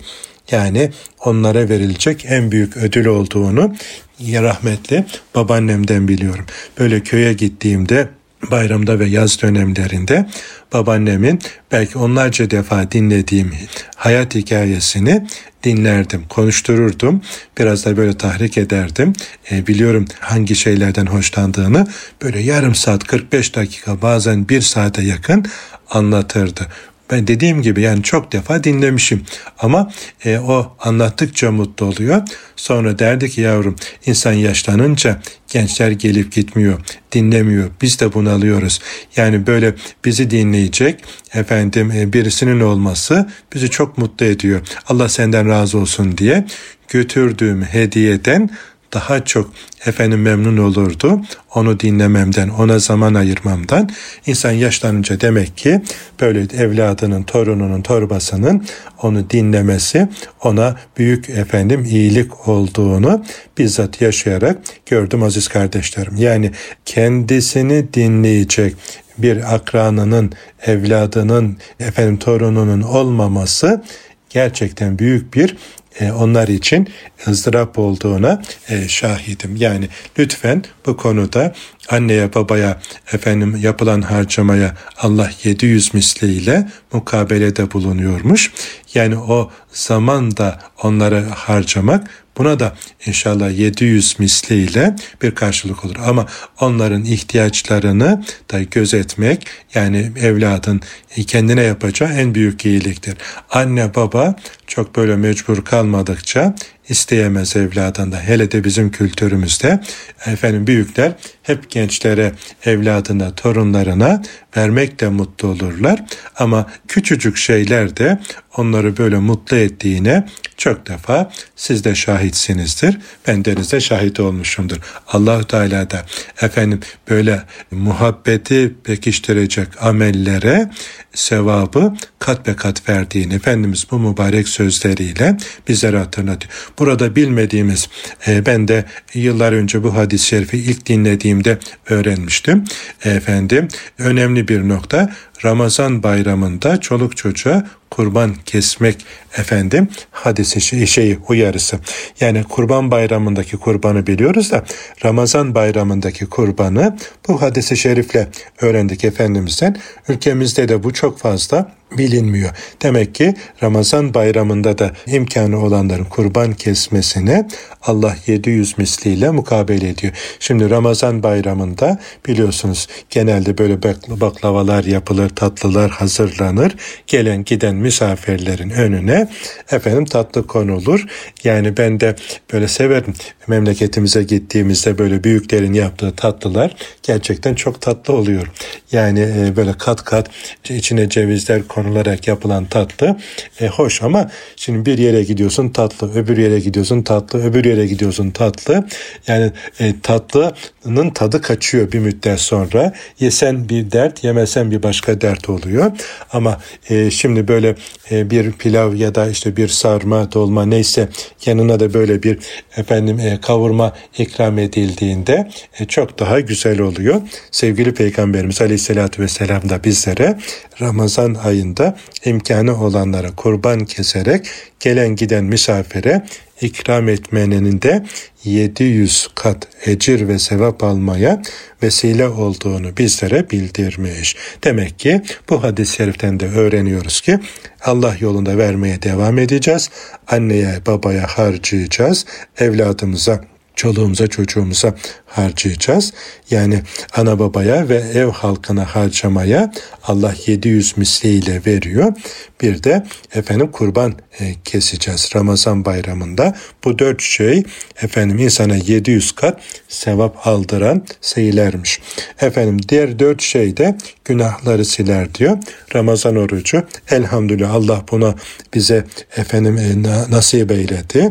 [0.50, 0.90] yani
[1.24, 3.74] onlara verilecek en büyük ödül olduğunu
[4.20, 6.46] rahmetli babaannemden biliyorum.
[6.78, 8.08] Böyle köye gittiğimde
[8.50, 10.28] bayramda ve yaz dönemlerinde
[10.72, 11.40] babaannemin
[11.72, 13.52] belki onlarca defa dinlediğim
[13.96, 15.26] hayat hikayesini
[15.64, 17.22] dinlerdim, konuştururdum.
[17.59, 19.12] Biraz da böyle tahrik ederdim.
[19.50, 21.87] E, biliyorum hangi şeylerden hoşlandığını.
[22.22, 25.46] Böyle yarım saat, 45 dakika bazen bir saate yakın
[25.90, 26.66] anlatırdı.
[27.10, 29.22] Ben dediğim gibi yani çok defa dinlemişim
[29.58, 29.92] ama
[30.24, 32.22] e, o anlattıkça mutlu oluyor.
[32.56, 36.78] Sonra derdi ki yavrum insan yaşlanınca gençler gelip gitmiyor,
[37.12, 37.70] dinlemiyor.
[37.82, 38.80] Biz de bunalıyoruz.
[39.16, 44.60] Yani böyle bizi dinleyecek efendim e, birisinin olması bizi çok mutlu ediyor.
[44.88, 46.44] Allah senden razı olsun diye
[46.88, 48.50] götürdüğüm hediyeden
[48.94, 49.50] daha çok
[49.87, 51.20] efendim memnun olurdu.
[51.54, 53.90] Onu dinlememden, ona zaman ayırmamdan.
[54.26, 55.83] İnsan yaşlanınca demek ki
[56.20, 58.64] böyle evladının, torununun, torbasının
[59.02, 60.09] onu dinlemesi
[60.42, 63.24] ona büyük efendim iyilik olduğunu
[63.59, 66.16] bizzat yaşayarak gördüm aziz kardeşlerim.
[66.16, 66.50] Yani
[66.85, 68.76] kendisini dinleyecek
[69.18, 70.33] bir akranının,
[70.66, 73.83] evladının, efendim torununun olmaması
[74.30, 75.57] gerçekten büyük bir
[76.02, 76.88] onlar için
[77.28, 79.57] ızdırap olduğuna e, şahidim.
[79.57, 81.54] Yani lütfen bu konuda
[81.88, 82.80] anneye babaya
[83.12, 88.52] efendim yapılan harcamaya Allah 700 misliyle mukabelede bulunuyormuş.
[88.94, 95.97] Yani o zaman da onları harcamak Buna da inşallah 700 misliyle bir karşılık olur.
[96.07, 96.27] Ama
[96.61, 100.81] onların ihtiyaçlarını da gözetmek yani evladın
[101.27, 103.16] kendine yapacağı en büyük iyiliktir.
[103.51, 106.55] Anne baba çok böyle mecbur kalmadıkça
[106.88, 108.20] isteyemez evladında.
[108.20, 109.81] Hele de bizim kültürümüzde
[110.27, 112.33] efendim büyükler hep gençlere,
[112.64, 114.23] evladına, torunlarına
[114.57, 116.05] vermekle mutlu olurlar.
[116.38, 118.20] Ama küçücük şeyler de
[118.57, 122.99] onları böyle mutlu ettiğine çok defa siz de şahitsinizdir.
[123.27, 124.77] Ben denize şahit olmuşumdur.
[125.09, 126.07] allah Teala da
[126.42, 130.70] efendim böyle muhabbeti pekiştirecek amellere
[131.14, 135.37] sevabı kat be kat verdiğini Efendimiz bu mübarek sözleriyle
[135.68, 136.53] bizlere hatırlatıyor.
[136.78, 137.88] Burada bilmediğimiz
[138.26, 138.84] e, ben de
[139.14, 141.58] yıllar önce bu hadis-i şerifi ilk dinlediğimde
[141.88, 142.64] öğrenmiştim.
[143.04, 145.12] Efendim önemli bir nokta
[145.44, 149.07] Ramazan bayramında çoluk çocuğa kurban kesmek
[149.38, 151.78] efendim hadisi şey, şeyi uyarısı.
[152.20, 154.64] Yani kurban bayramındaki kurbanı biliyoruz da
[155.04, 156.96] Ramazan bayramındaki kurbanı
[157.28, 158.28] bu hadisi şerifle
[158.61, 159.76] öğrendik Efendimiz'den.
[160.09, 162.50] Ülkemizde de bu çok fazla bilinmiyor.
[162.83, 167.48] Demek ki Ramazan bayramında da imkanı olanların kurban kesmesine
[167.83, 170.12] Allah 700 misliyle mukabele ediyor.
[170.40, 173.83] Şimdi Ramazan bayramında biliyorsunuz genelde böyle
[174.20, 176.73] baklavalar yapılır, tatlılar hazırlanır.
[177.07, 179.29] Gelen giden misafirlerin önüne
[179.70, 181.07] efendim tatlı konulur.
[181.44, 182.16] Yani ben de
[182.53, 183.14] böyle severim
[183.47, 188.51] memleketimize gittiğimizde böyle büyüklerin yaptığı tatlılar gerçekten çok tatlı oluyor.
[188.92, 190.31] Yani e, böyle kat kat
[190.68, 193.16] içine cevizler konularak yapılan tatlı
[193.61, 198.31] e, hoş ama şimdi bir yere gidiyorsun tatlı, öbür yere gidiyorsun tatlı, öbür yere gidiyorsun
[198.31, 198.87] tatlı.
[199.27, 202.92] Yani e, tatlının tadı kaçıyor bir müddet sonra.
[203.20, 205.92] Yesen bir dert, yemesen bir başka dert oluyor.
[206.32, 206.60] Ama
[206.90, 207.74] e, şimdi böyle
[208.10, 211.08] e, bir pilav ya da işte bir sarma, dolma neyse
[211.46, 212.38] yanına da böyle bir
[212.76, 217.22] efendim e, kavurma ikram edildiğinde e, çok daha güzel oluyor.
[217.50, 220.38] Sevgili Peygamberimiz Aleyhisselatü Vesselam da bizlere
[220.80, 224.46] Ramazan ayında imkanı olanlara kurban keserek
[224.80, 226.22] gelen giden misafire
[226.64, 228.05] ikram etmenin de
[228.44, 231.42] 700 kat ecir ve sevap almaya
[231.83, 234.37] vesile olduğunu bizlere bildirmiş.
[234.64, 237.38] Demek ki bu hadis-i şeriften de öğreniyoruz ki
[237.85, 239.90] Allah yolunda vermeye devam edeceğiz.
[240.29, 242.27] Anneye babaya harcayacağız.
[242.59, 244.94] Evladımıza çoluğumuza çocuğumuza
[245.26, 246.12] harcayacağız.
[246.50, 246.82] Yani
[247.16, 249.72] ana babaya ve ev halkına harcamaya
[250.04, 252.12] Allah 700 misliyle veriyor.
[252.60, 256.56] Bir de efendim kurban e, keseceğiz Ramazan bayramında.
[256.84, 257.62] Bu dört şey
[258.02, 262.00] efendim insana 700 kat sevap aldıran şeylermiş.
[262.40, 265.58] Efendim diğer dört şey de günahları siler diyor.
[265.94, 268.34] Ramazan orucu elhamdülillah Allah buna
[268.74, 269.04] bize
[269.37, 271.30] efendim e, nasip eyledi.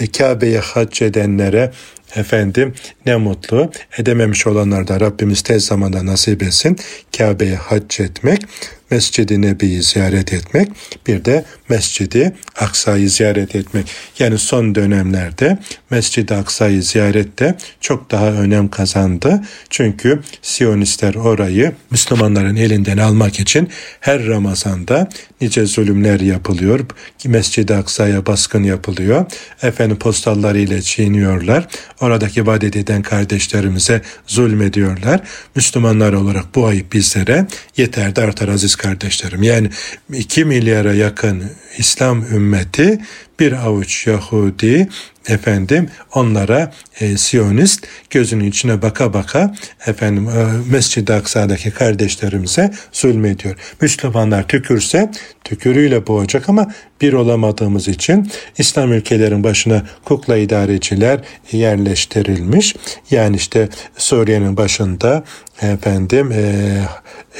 [0.00, 1.72] E, Kabe'ye hac edenlere
[2.16, 2.74] efendim
[3.06, 3.70] ne mutlu.
[3.98, 6.76] Edememiş olanlar da Rabbimiz tez zamanda nasip etsin.
[7.18, 8.42] Kabe'ye hac etmek
[8.90, 10.68] Mescid-i Nebi'yi ziyaret etmek,
[11.06, 13.86] bir de Mescid-i Aksa'yı ziyaret etmek.
[14.18, 15.58] Yani son dönemlerde
[15.90, 19.40] Mescid-i Aksa'yı ziyarette çok daha önem kazandı.
[19.70, 23.68] Çünkü Siyonistler orayı Müslümanların elinden almak için
[24.00, 25.08] her Ramazan'da
[25.40, 26.80] nice zulümler yapılıyor.
[27.24, 29.26] Mescid-i Aksa'ya baskın yapılıyor.
[29.62, 31.66] Efendim postallarıyla çiğniyorlar.
[32.00, 35.20] Oradaki ibadet eden kardeşlerimize zulmediyorlar.
[35.56, 39.42] Müslümanlar olarak bu ayıp bizlere yeter de artar aziz kardeşlerim.
[39.42, 39.70] Yani
[40.12, 41.44] 2 milyara yakın
[41.78, 43.00] İslam ümmeti
[43.40, 44.88] bir avuç Yahudi
[45.28, 49.54] efendim onlara e, Siyonist gözünün içine baka baka
[49.86, 53.56] efendim e, Mescid-i Aksa'daki kardeşlerimize zulmediyor.
[53.80, 55.10] Müslümanlar tükürse
[55.44, 61.20] tükürüyle boğacak ama bir olamadığımız için İslam ülkelerin başına kukla idareciler
[61.52, 62.76] yerleştirilmiş.
[63.10, 65.24] Yani işte Suriye'nin başında
[65.62, 66.42] efendim e,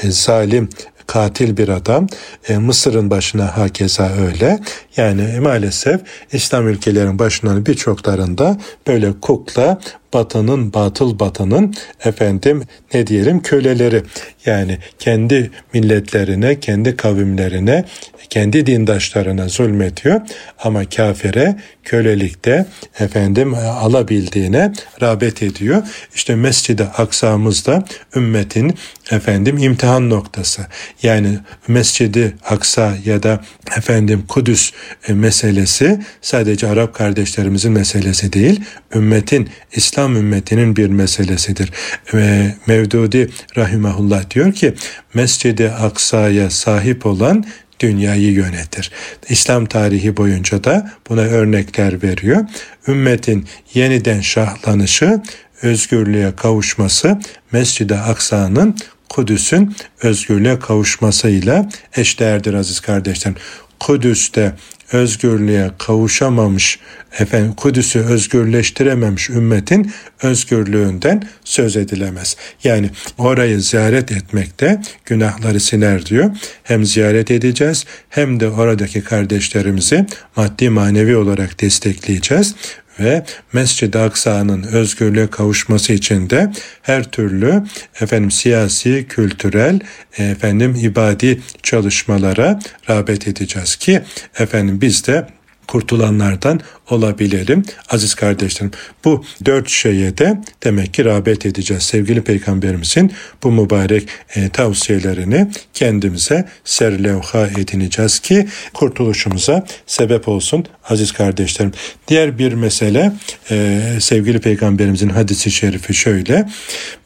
[0.03, 0.69] e, zalim
[1.07, 2.07] katil bir adam.
[2.49, 4.59] E, Mısır'ın başına hakeza öyle.
[4.97, 9.79] Yani maalesef İslam ülkelerin başına birçoklarında böyle kukla
[10.15, 11.75] batının, batıl batının
[12.05, 14.03] efendim ne diyelim köleleri.
[14.45, 17.85] Yani kendi milletlerine, kendi kavimlerine,
[18.29, 20.21] kendi dindaşlarına zulmetiyor
[20.63, 22.65] ama kafire kölelikte
[22.99, 25.83] efendim alabildiğine rağbet ediyor.
[26.15, 28.75] İşte Mescid-i Aksa'mızda ümmetin
[29.11, 30.61] efendim imtihan noktası.
[31.03, 33.41] Yani Mescid-i Aksa ya da
[33.77, 34.71] efendim Kudüs
[35.07, 38.61] e, meselesi sadece Arap kardeşlerimizin meselesi değil,
[38.95, 41.71] ümmetin, İslam ümmetinin bir meselesidir.
[42.13, 44.73] Ve Mevdudi Rahimahullah diyor ki,
[45.13, 47.45] Mescid-i Aksa'ya sahip olan
[47.79, 48.91] dünyayı yönetir.
[49.29, 52.45] İslam tarihi boyunca da buna örnekler veriyor.
[52.87, 55.21] Ümmetin yeniden şahlanışı,
[55.61, 57.19] özgürlüğe kavuşması
[57.51, 58.75] Mescid-i Aksa'nın
[59.09, 63.37] Kudüs'ün özgürlüğe kavuşmasıyla eşdeğerdir aziz kardeşlerim.
[63.79, 64.53] Kudüs'te
[64.95, 66.79] özgürlüğe kavuşamamış,
[67.19, 69.91] efendim Kudüs'ü özgürleştirememiş ümmetin
[70.23, 72.37] özgürlüğünden söz edilemez.
[72.63, 76.31] Yani orayı ziyaret etmekte günahları siler diyor.
[76.63, 80.05] Hem ziyaret edeceğiz hem de oradaki kardeşlerimizi
[80.35, 82.55] maddi manevi olarak destekleyeceğiz
[82.99, 87.63] ve Mescid-i Aksa'nın özgürlüğe kavuşması için de her türlü
[88.01, 89.79] efendim siyasi, kültürel,
[90.17, 94.01] efendim ibadi çalışmalara rağbet edeceğiz ki
[94.39, 95.27] efendim biz de
[95.67, 97.63] kurtulanlardan olabilelim.
[97.89, 98.71] Aziz kardeşlerim
[99.05, 101.83] bu dört şeye de demek ki rağbet edeceğiz.
[101.83, 103.11] Sevgili Peygamberimizin
[103.43, 111.71] bu mübarek e, tavsiyelerini kendimize serlevha edineceğiz ki kurtuluşumuza sebep olsun aziz kardeşlerim.
[112.07, 113.13] Diğer bir mesele
[113.51, 116.49] e, sevgili Peygamberimizin hadisi şerifi şöyle.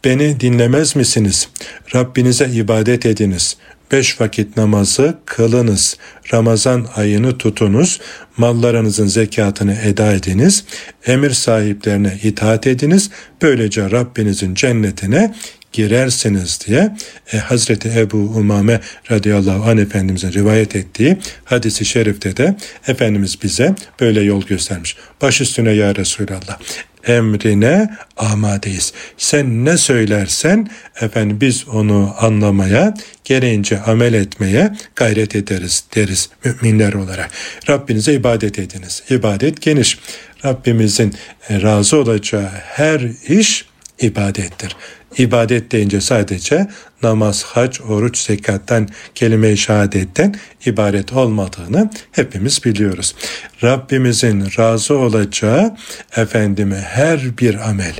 [0.04, 1.50] Beni dinlemez misiniz?
[1.95, 3.58] Rabbinize ibadet ediniz
[3.91, 5.97] beş vakit namazı kılınız.
[6.34, 7.99] Ramazan ayını tutunuz.
[8.38, 10.63] Mallarınızın zekatını eda ediniz.
[11.06, 13.10] Emir sahiplerine itaat ediniz.
[13.41, 15.36] Böylece Rabbinizin cennetine
[15.71, 16.95] girersiniz diye
[17.34, 18.79] e, Hazreti Ebu Umame
[19.12, 22.55] radıyallahu anh Efendimiz'in rivayet ettiği hadisi şerifte de
[22.88, 24.95] Efendimiz bize böyle yol göstermiş.
[25.21, 26.60] Baş üstüne ya Resulallah
[27.08, 28.93] emrine amadeyiz.
[29.17, 30.69] Sen ne söylersen
[31.01, 37.29] efendim biz onu anlamaya, gereğince amel etmeye gayret ederiz deriz müminler olarak.
[37.69, 39.03] Rabbinize ibadet ediniz.
[39.10, 39.99] İbadet geniş.
[40.45, 41.13] Rabbimizin
[41.49, 43.65] e, razı olacağı her iş
[44.01, 44.75] ibadettir.
[45.17, 46.67] İbadet deyince sadece
[47.03, 50.35] namaz, hac, oruç, zekattan, kelime-i şehadetten
[50.65, 53.15] ibaret olmadığını hepimiz biliyoruz.
[53.63, 55.77] Rabbimizin razı olacağı
[56.15, 57.93] efendime her bir amel,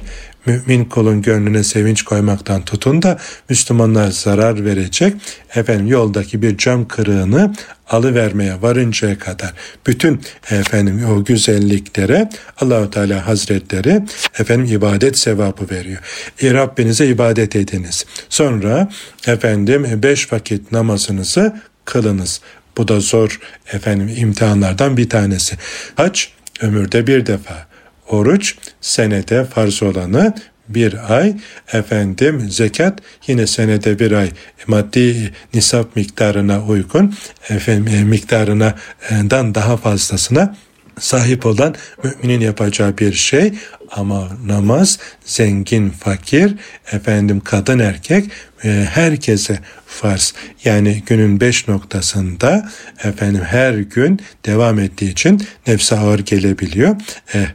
[0.46, 3.18] mümin kulun gönlüne sevinç koymaktan tutun da
[3.50, 5.14] Müslümanlar zarar verecek
[5.56, 7.54] efendim yoldaki bir cam kırığını
[7.90, 9.54] alıvermeye varıncaya kadar
[9.88, 10.22] bütün
[10.52, 14.02] efendim o güzelliklere Allahu Teala Hazretleri
[14.40, 16.02] efendim ibadet sevabı veriyor.
[16.42, 18.06] E, Rabbinize ibadet ediniz.
[18.30, 18.90] Sonra
[19.28, 22.42] efendim beş vakit namazınızı kılınız.
[22.78, 23.40] Bu da zor
[23.74, 25.56] efendim imtihanlardan bir tanesi.
[25.96, 26.22] Hac
[26.62, 27.69] ömürde bir defa.
[28.10, 30.34] Oruç senede farz olanı
[30.70, 31.36] bir ay
[31.74, 34.32] efendim zekat yine senede bir ay.
[34.68, 37.16] Maddi nisap miktarına uygun
[37.50, 40.56] efendim e, miktarından daha fazlasına
[41.00, 43.54] sahip olan müminin yapacağı bir şey
[43.92, 46.56] ama namaz zengin fakir
[46.92, 48.32] efendim kadın erkek
[48.64, 50.34] e, herkese farz.
[50.66, 52.70] Yani günün beş noktasında
[53.04, 56.96] efendim her gün devam ettiği için nefse ağır gelebiliyor.
[57.36, 57.48] E,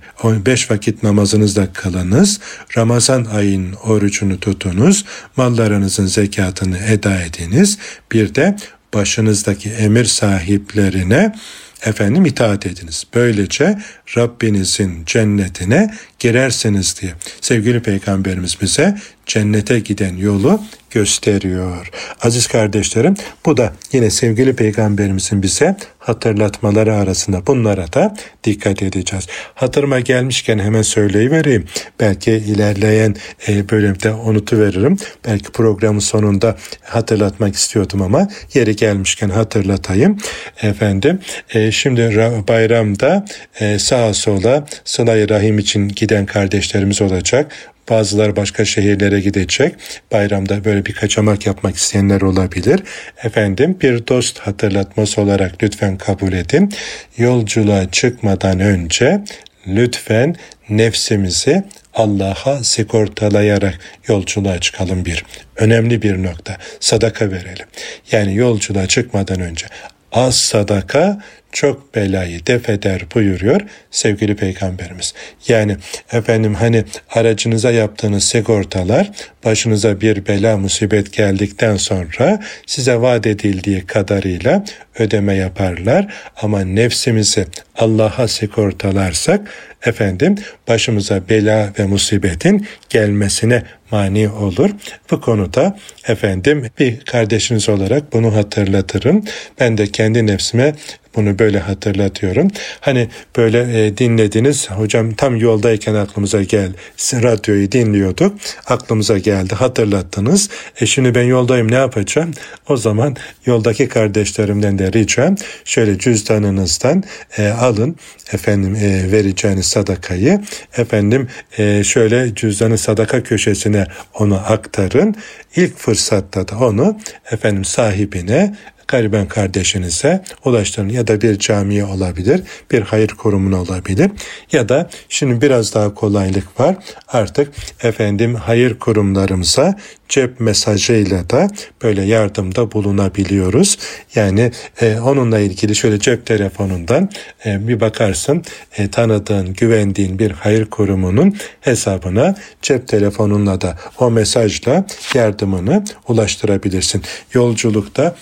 [0.47, 2.40] beş vakit namazınızda kılınız.
[2.77, 5.05] Ramazan ayın orucunu tutunuz.
[5.37, 7.79] Mallarınızın zekatını eda ediniz.
[8.12, 8.57] Bir de
[8.94, 11.35] başınızdaki emir sahiplerine
[11.82, 13.04] efendim itaat ediniz.
[13.14, 13.78] Böylece
[14.16, 17.14] Rabbinizin cennetine girersiniz diye.
[17.40, 20.60] Sevgili Peygamberimiz bize cennete giden yolu
[20.94, 21.90] gösteriyor.
[22.22, 23.14] Aziz kardeşlerim
[23.46, 29.26] bu da yine sevgili peygamberimizin bize hatırlatmaları arasında bunlara da dikkat edeceğiz.
[29.54, 31.64] Hatırıma gelmişken hemen söyleyivereyim.
[32.00, 33.16] Belki ilerleyen
[33.48, 34.96] e, bölümde unutuveririm.
[35.26, 40.18] Belki programın sonunda hatırlatmak istiyordum ama yeri gelmişken hatırlatayım.
[40.62, 41.18] Efendim
[41.54, 42.02] e, şimdi
[42.48, 43.24] bayramda
[43.60, 47.73] e, sağa sola sıla rahim için giden kardeşlerimiz olacak.
[47.90, 49.75] Bazıları başka şehirlere gidecek.
[50.12, 52.81] Bayramda böyle bir kaçamak yapmak isteyenler olabilir.
[53.25, 56.73] Efendim bir dost hatırlatması olarak lütfen kabul edin.
[57.18, 59.25] Yolculuğa çıkmadan önce
[59.66, 60.37] lütfen
[60.68, 61.62] nefsimizi
[61.94, 65.25] Allah'a sigortalayarak yolculuğa çıkalım bir.
[65.57, 66.57] Önemli bir nokta.
[66.81, 67.66] Sadaka verelim.
[68.12, 69.66] Yani yolculuğa çıkmadan önce
[70.12, 71.23] az sadaka
[71.55, 75.14] çok belayı def eder buyuruyor sevgili peygamberimiz.
[75.49, 75.77] Yani
[76.12, 79.11] efendim hani aracınıza yaptığınız sigortalar
[79.45, 84.64] başınıza bir bela musibet geldikten sonra size vaat edildiği kadarıyla
[84.99, 89.40] ödeme yaparlar ama nefsimizi Allah'a sigortalarsak
[89.87, 90.35] efendim
[90.69, 94.71] başımıza bela ve musibetin gelmesine mani olur.
[95.11, 99.25] Bu konuda efendim bir kardeşiniz olarak bunu hatırlatırım.
[99.61, 100.75] Ben de kendi nefsime
[101.16, 102.50] bunu böyle hatırlatıyorum.
[102.81, 106.72] Hani böyle e, dinlediniz hocam tam yoldayken aklımıza gel
[107.12, 108.35] radyoyu dinliyorduk
[108.66, 110.50] aklımıza geldi hatırlattınız.
[110.81, 112.31] E şimdi ben yoldayım ne yapacağım?
[112.69, 117.04] O zaman yoldaki kardeşlerimden de ricam şöyle cüzdanınızdan
[117.38, 117.96] e, alın
[118.33, 120.40] efendim e, vereceğiniz sadakayı
[120.77, 125.15] efendim e, şöyle cüzdanı sadaka köşesine onu aktarın.
[125.56, 126.98] İlk fırsatta da onu
[127.31, 128.54] efendim sahibine
[128.88, 134.10] gariben kardeşinize ulaştırın ya da bir camiye olabilir, bir hayır kurumuna olabilir
[134.52, 136.76] ya da şimdi biraz daha kolaylık var.
[137.08, 139.76] Artık efendim hayır kurumlarımıza
[140.08, 141.48] cep mesajıyla da
[141.82, 143.78] böyle yardımda bulunabiliyoruz.
[144.14, 147.10] Yani e, onunla ilgili şöyle cep telefonundan
[147.46, 148.42] e, bir bakarsın
[148.76, 157.02] e, tanıdığın, güvendiğin bir hayır kurumunun hesabına cep telefonunla da o mesajla yardımını ulaştırabilirsin.
[157.32, 158.16] Yolculukta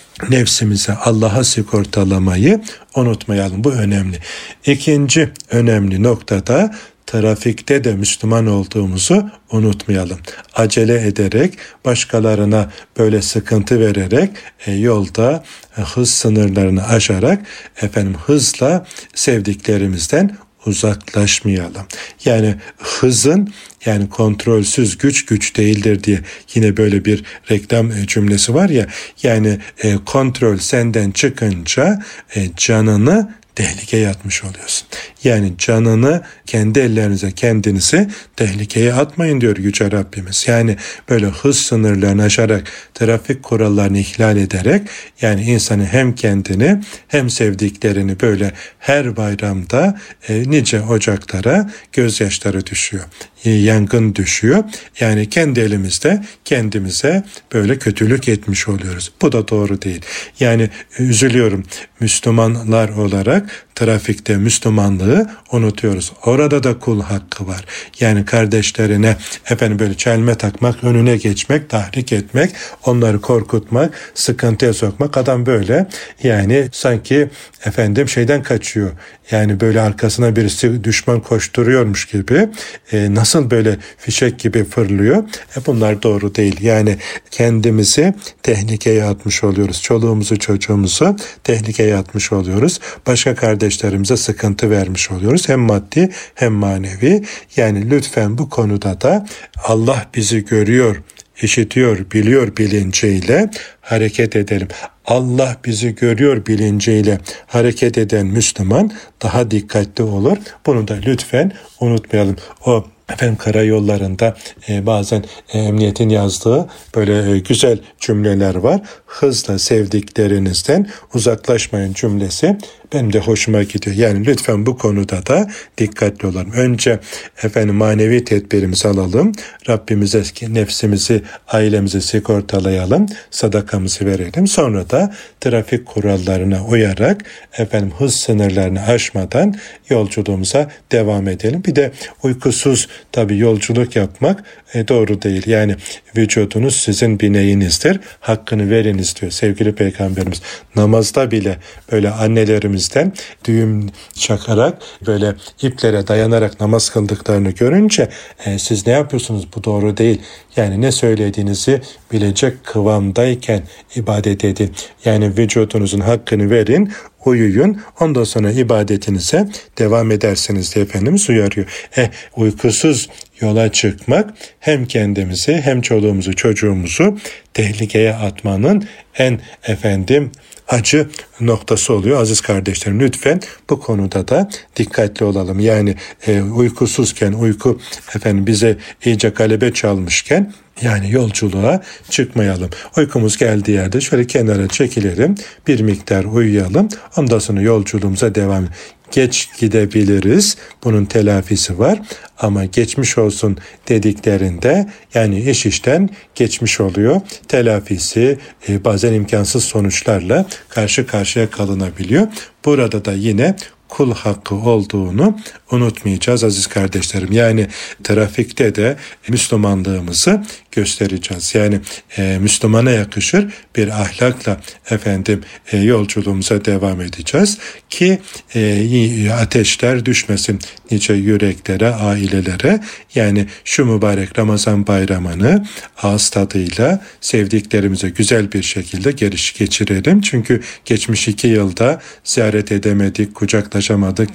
[0.53, 2.61] nefsimize Allah'a sigortalamayı
[2.95, 3.63] unutmayalım.
[3.63, 4.19] Bu önemli.
[4.65, 6.75] İkinci önemli noktada
[7.07, 10.19] trafikte de Müslüman olduğumuzu unutmayalım.
[10.55, 14.29] Acele ederek başkalarına böyle sıkıntı vererek
[14.65, 15.43] e, yolda
[15.77, 17.39] e, hız sınırlarını aşarak
[17.81, 18.85] efendim hızla
[19.15, 21.85] sevdiklerimizden uzaklaşmayalım.
[22.25, 23.53] Yani hızın
[23.85, 26.19] yani kontrolsüz güç güç değildir diye
[26.53, 28.87] yine böyle bir reklam e, cümlesi var ya
[29.23, 32.03] yani e, kontrol senden çıkınca
[32.35, 34.87] e, canını tehlikeye atmış oluyorsun.
[35.23, 40.45] Yani canını kendi ellerinize kendinizi tehlikeye atmayın diyor Yüce Rabbimiz.
[40.47, 40.77] Yani
[41.09, 44.87] böyle hız sınırlarını aşarak trafik kurallarını ihlal ederek
[45.21, 49.99] yani insanı hem kendini hem sevdiklerini böyle her bayramda
[50.29, 53.03] e, nice ocaklara gözyaşları düşüyor.
[53.45, 54.63] E, yangın düşüyor.
[54.99, 57.23] Yani kendi elimizde kendimize
[57.53, 59.11] böyle kötülük etmiş oluyoruz.
[59.21, 60.01] Bu da doğru değil.
[60.39, 60.69] Yani
[60.99, 61.63] üzülüyorum
[61.99, 66.11] Müslümanlar olarak trafikte Müslümanlığı unutuyoruz.
[66.25, 67.65] Orada da kul hakkı var.
[67.99, 69.15] Yani kardeşlerine
[69.49, 72.51] efendim böyle çelme takmak, önüne geçmek, tahrik etmek,
[72.85, 75.17] onları korkutmak, sıkıntıya sokmak.
[75.17, 75.87] Adam böyle
[76.23, 77.29] yani sanki
[77.65, 78.91] efendim şeyden kaçıyor.
[79.31, 82.49] Yani böyle arkasına birisi düşman koşturuyormuş gibi
[82.91, 85.23] e, nasıl böyle fişek gibi fırlıyor.
[85.57, 86.61] E bunlar doğru değil.
[86.61, 86.97] Yani
[87.31, 88.13] kendimizi
[88.43, 89.81] tehlikeye atmış oluyoruz.
[89.81, 92.79] Çoluğumuzu çocuğumuzu tehlikeye atmış oluyoruz.
[93.07, 95.49] Başka kardeşlerimize sıkıntı vermiş oluyoruz.
[95.49, 97.23] Hem maddi hem manevi.
[97.55, 99.25] Yani lütfen bu konuda da
[99.63, 101.01] Allah bizi görüyor
[101.41, 103.49] işitiyor, biliyor bilinciyle
[103.81, 104.67] hareket edelim.
[105.05, 108.91] Allah bizi görüyor bilinciyle hareket eden Müslüman
[109.21, 110.37] daha dikkatli olur.
[110.65, 112.35] Bunu da lütfen unutmayalım.
[112.65, 114.35] O efendim karayollarında
[114.69, 115.23] e, bazen
[115.53, 118.81] e, emniyetin yazdığı böyle e, güzel cümleler var.
[119.05, 122.57] Hızla sevdiklerinizden uzaklaşmayın cümlesi
[122.93, 123.95] benim de hoşuma gidiyor.
[123.95, 125.47] Yani lütfen bu konuda da
[125.77, 126.51] dikkatli olalım.
[126.51, 126.99] Önce
[127.43, 129.31] efendim manevi tedbirimizi alalım.
[129.69, 133.05] Rabbimize nefsimizi, ailemizi sigortalayalım.
[133.31, 134.47] Sadakamızı verelim.
[134.47, 137.21] Sonra da trafik kurallarına uyarak
[137.57, 139.55] efendim hız sınırlarını aşmadan
[139.89, 141.63] yolculuğumuza devam edelim.
[141.65, 141.91] Bir de
[142.23, 145.47] uykusuz tabii yolculuk yapmak e, doğru değil.
[145.47, 145.75] Yani
[146.17, 147.99] vücudunuz sizin bineğinizdir.
[148.19, 150.41] Hakkını veriniz diyor sevgili peygamberimiz.
[150.75, 151.57] Namazda bile
[151.91, 153.13] böyle annelerimizden
[153.45, 154.77] düğüm çakarak
[155.07, 158.09] böyle iplere dayanarak namaz kıldıklarını görünce
[158.45, 160.21] e, siz ne yapıyorsunuz bu doğru değil.
[160.55, 161.81] Yani ne söylediğinizi
[162.11, 163.63] bilecek kıvamdayken
[163.95, 164.71] ibadet edin.
[165.05, 166.91] Yani vücudunuzun hakkını verin,
[167.25, 167.81] uyuyun.
[167.99, 169.47] Ondan sonra ibadetinize
[169.77, 171.89] devam edersiniz diye Efendimiz uyarıyor.
[171.97, 173.09] E, uykusuz
[173.41, 177.17] yola çıkmak hem kendimizi hem çoluğumuzu çocuğumuzu
[177.53, 178.87] tehlikeye atmanın
[179.17, 180.31] en efendim
[180.67, 181.09] acı
[181.39, 182.21] noktası oluyor.
[182.21, 185.59] Aziz kardeşlerim lütfen bu konuda da dikkatli olalım.
[185.59, 185.95] Yani
[186.27, 187.79] e, uykusuzken uyku
[188.15, 192.69] efendim bize iyice galebe çalmışken yani yolculuğa çıkmayalım.
[192.97, 195.35] Uykumuz geldiği yerde şöyle kenara çekilelim.
[195.67, 196.87] Bir miktar uyuyalım.
[197.17, 198.67] Ondan sonra yolculuğumuza devam
[199.11, 200.57] geç gidebiliriz.
[200.83, 202.01] Bunun telafisi var
[202.39, 203.57] ama geçmiş olsun
[203.89, 207.21] dediklerinde yani iş işten geçmiş oluyor.
[207.47, 208.37] Telafisi
[208.69, 212.27] e, bazen imkansız sonuçlarla karşı karşıya kalınabiliyor.
[212.65, 213.55] Burada da yine
[213.93, 215.37] kul hakkı olduğunu
[215.71, 217.31] unutmayacağız aziz kardeşlerim.
[217.31, 217.67] Yani
[218.03, 221.55] trafikte de Müslümanlığımızı göstereceğiz.
[221.55, 221.79] Yani
[222.17, 225.41] e, Müslümana yakışır bir ahlakla efendim
[225.71, 227.57] e, yolculuğumuza devam edeceğiz
[227.89, 228.19] ki
[228.55, 230.59] e, ateşler düşmesin
[230.91, 232.79] nice yüreklere, ailelere.
[233.15, 235.65] Yani şu mübarek Ramazan bayramını
[236.01, 240.21] ağız tadıyla sevdiklerimize güzel bir şekilde geriş geçirelim.
[240.21, 243.82] Çünkü geçmiş iki yılda ziyaret edemedik, kucaklaşamadık,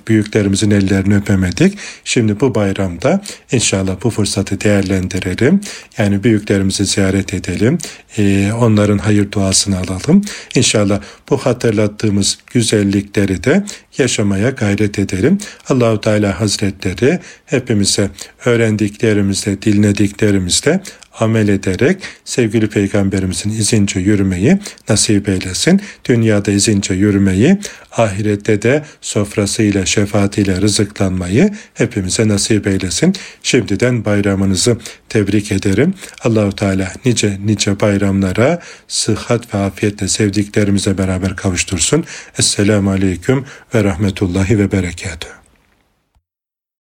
[0.08, 1.78] büyüklerimizin ellerini öpemedik.
[2.04, 3.22] Şimdi bu bayramda
[3.52, 5.60] inşallah bu fırsatı değerlendirelim.
[5.98, 7.78] Yani büyüklerimizi ziyaret edelim.
[8.18, 10.24] Ee, onların hayır duasını alalım.
[10.54, 13.64] İnşallah bu hatırlattığımız güzellikleri de
[13.98, 15.38] yaşamaya gayret edelim.
[15.68, 18.10] Allahu Teala Hazretleri hepimize
[18.44, 20.80] öğrendiklerimizde, dinlediklerimizde
[21.20, 24.58] amel ederek sevgili peygamberimizin izince yürümeyi
[24.88, 25.80] nasip eylesin.
[26.04, 27.58] Dünyada izince yürümeyi,
[27.92, 33.14] ahirette de sofrasıyla, şefaatiyle rızıklanmayı hepimize nasip eylesin.
[33.42, 34.76] Şimdiden bayramınızı
[35.08, 35.94] tebrik ederim.
[36.24, 42.04] Allahu Teala nice nice bayramlara sıhhat ve afiyetle sevdiklerimize beraber kavuştursun.
[42.38, 43.44] Esselamu Aleyküm
[43.74, 45.47] ve Rahmetullahi ve Berekatuhu.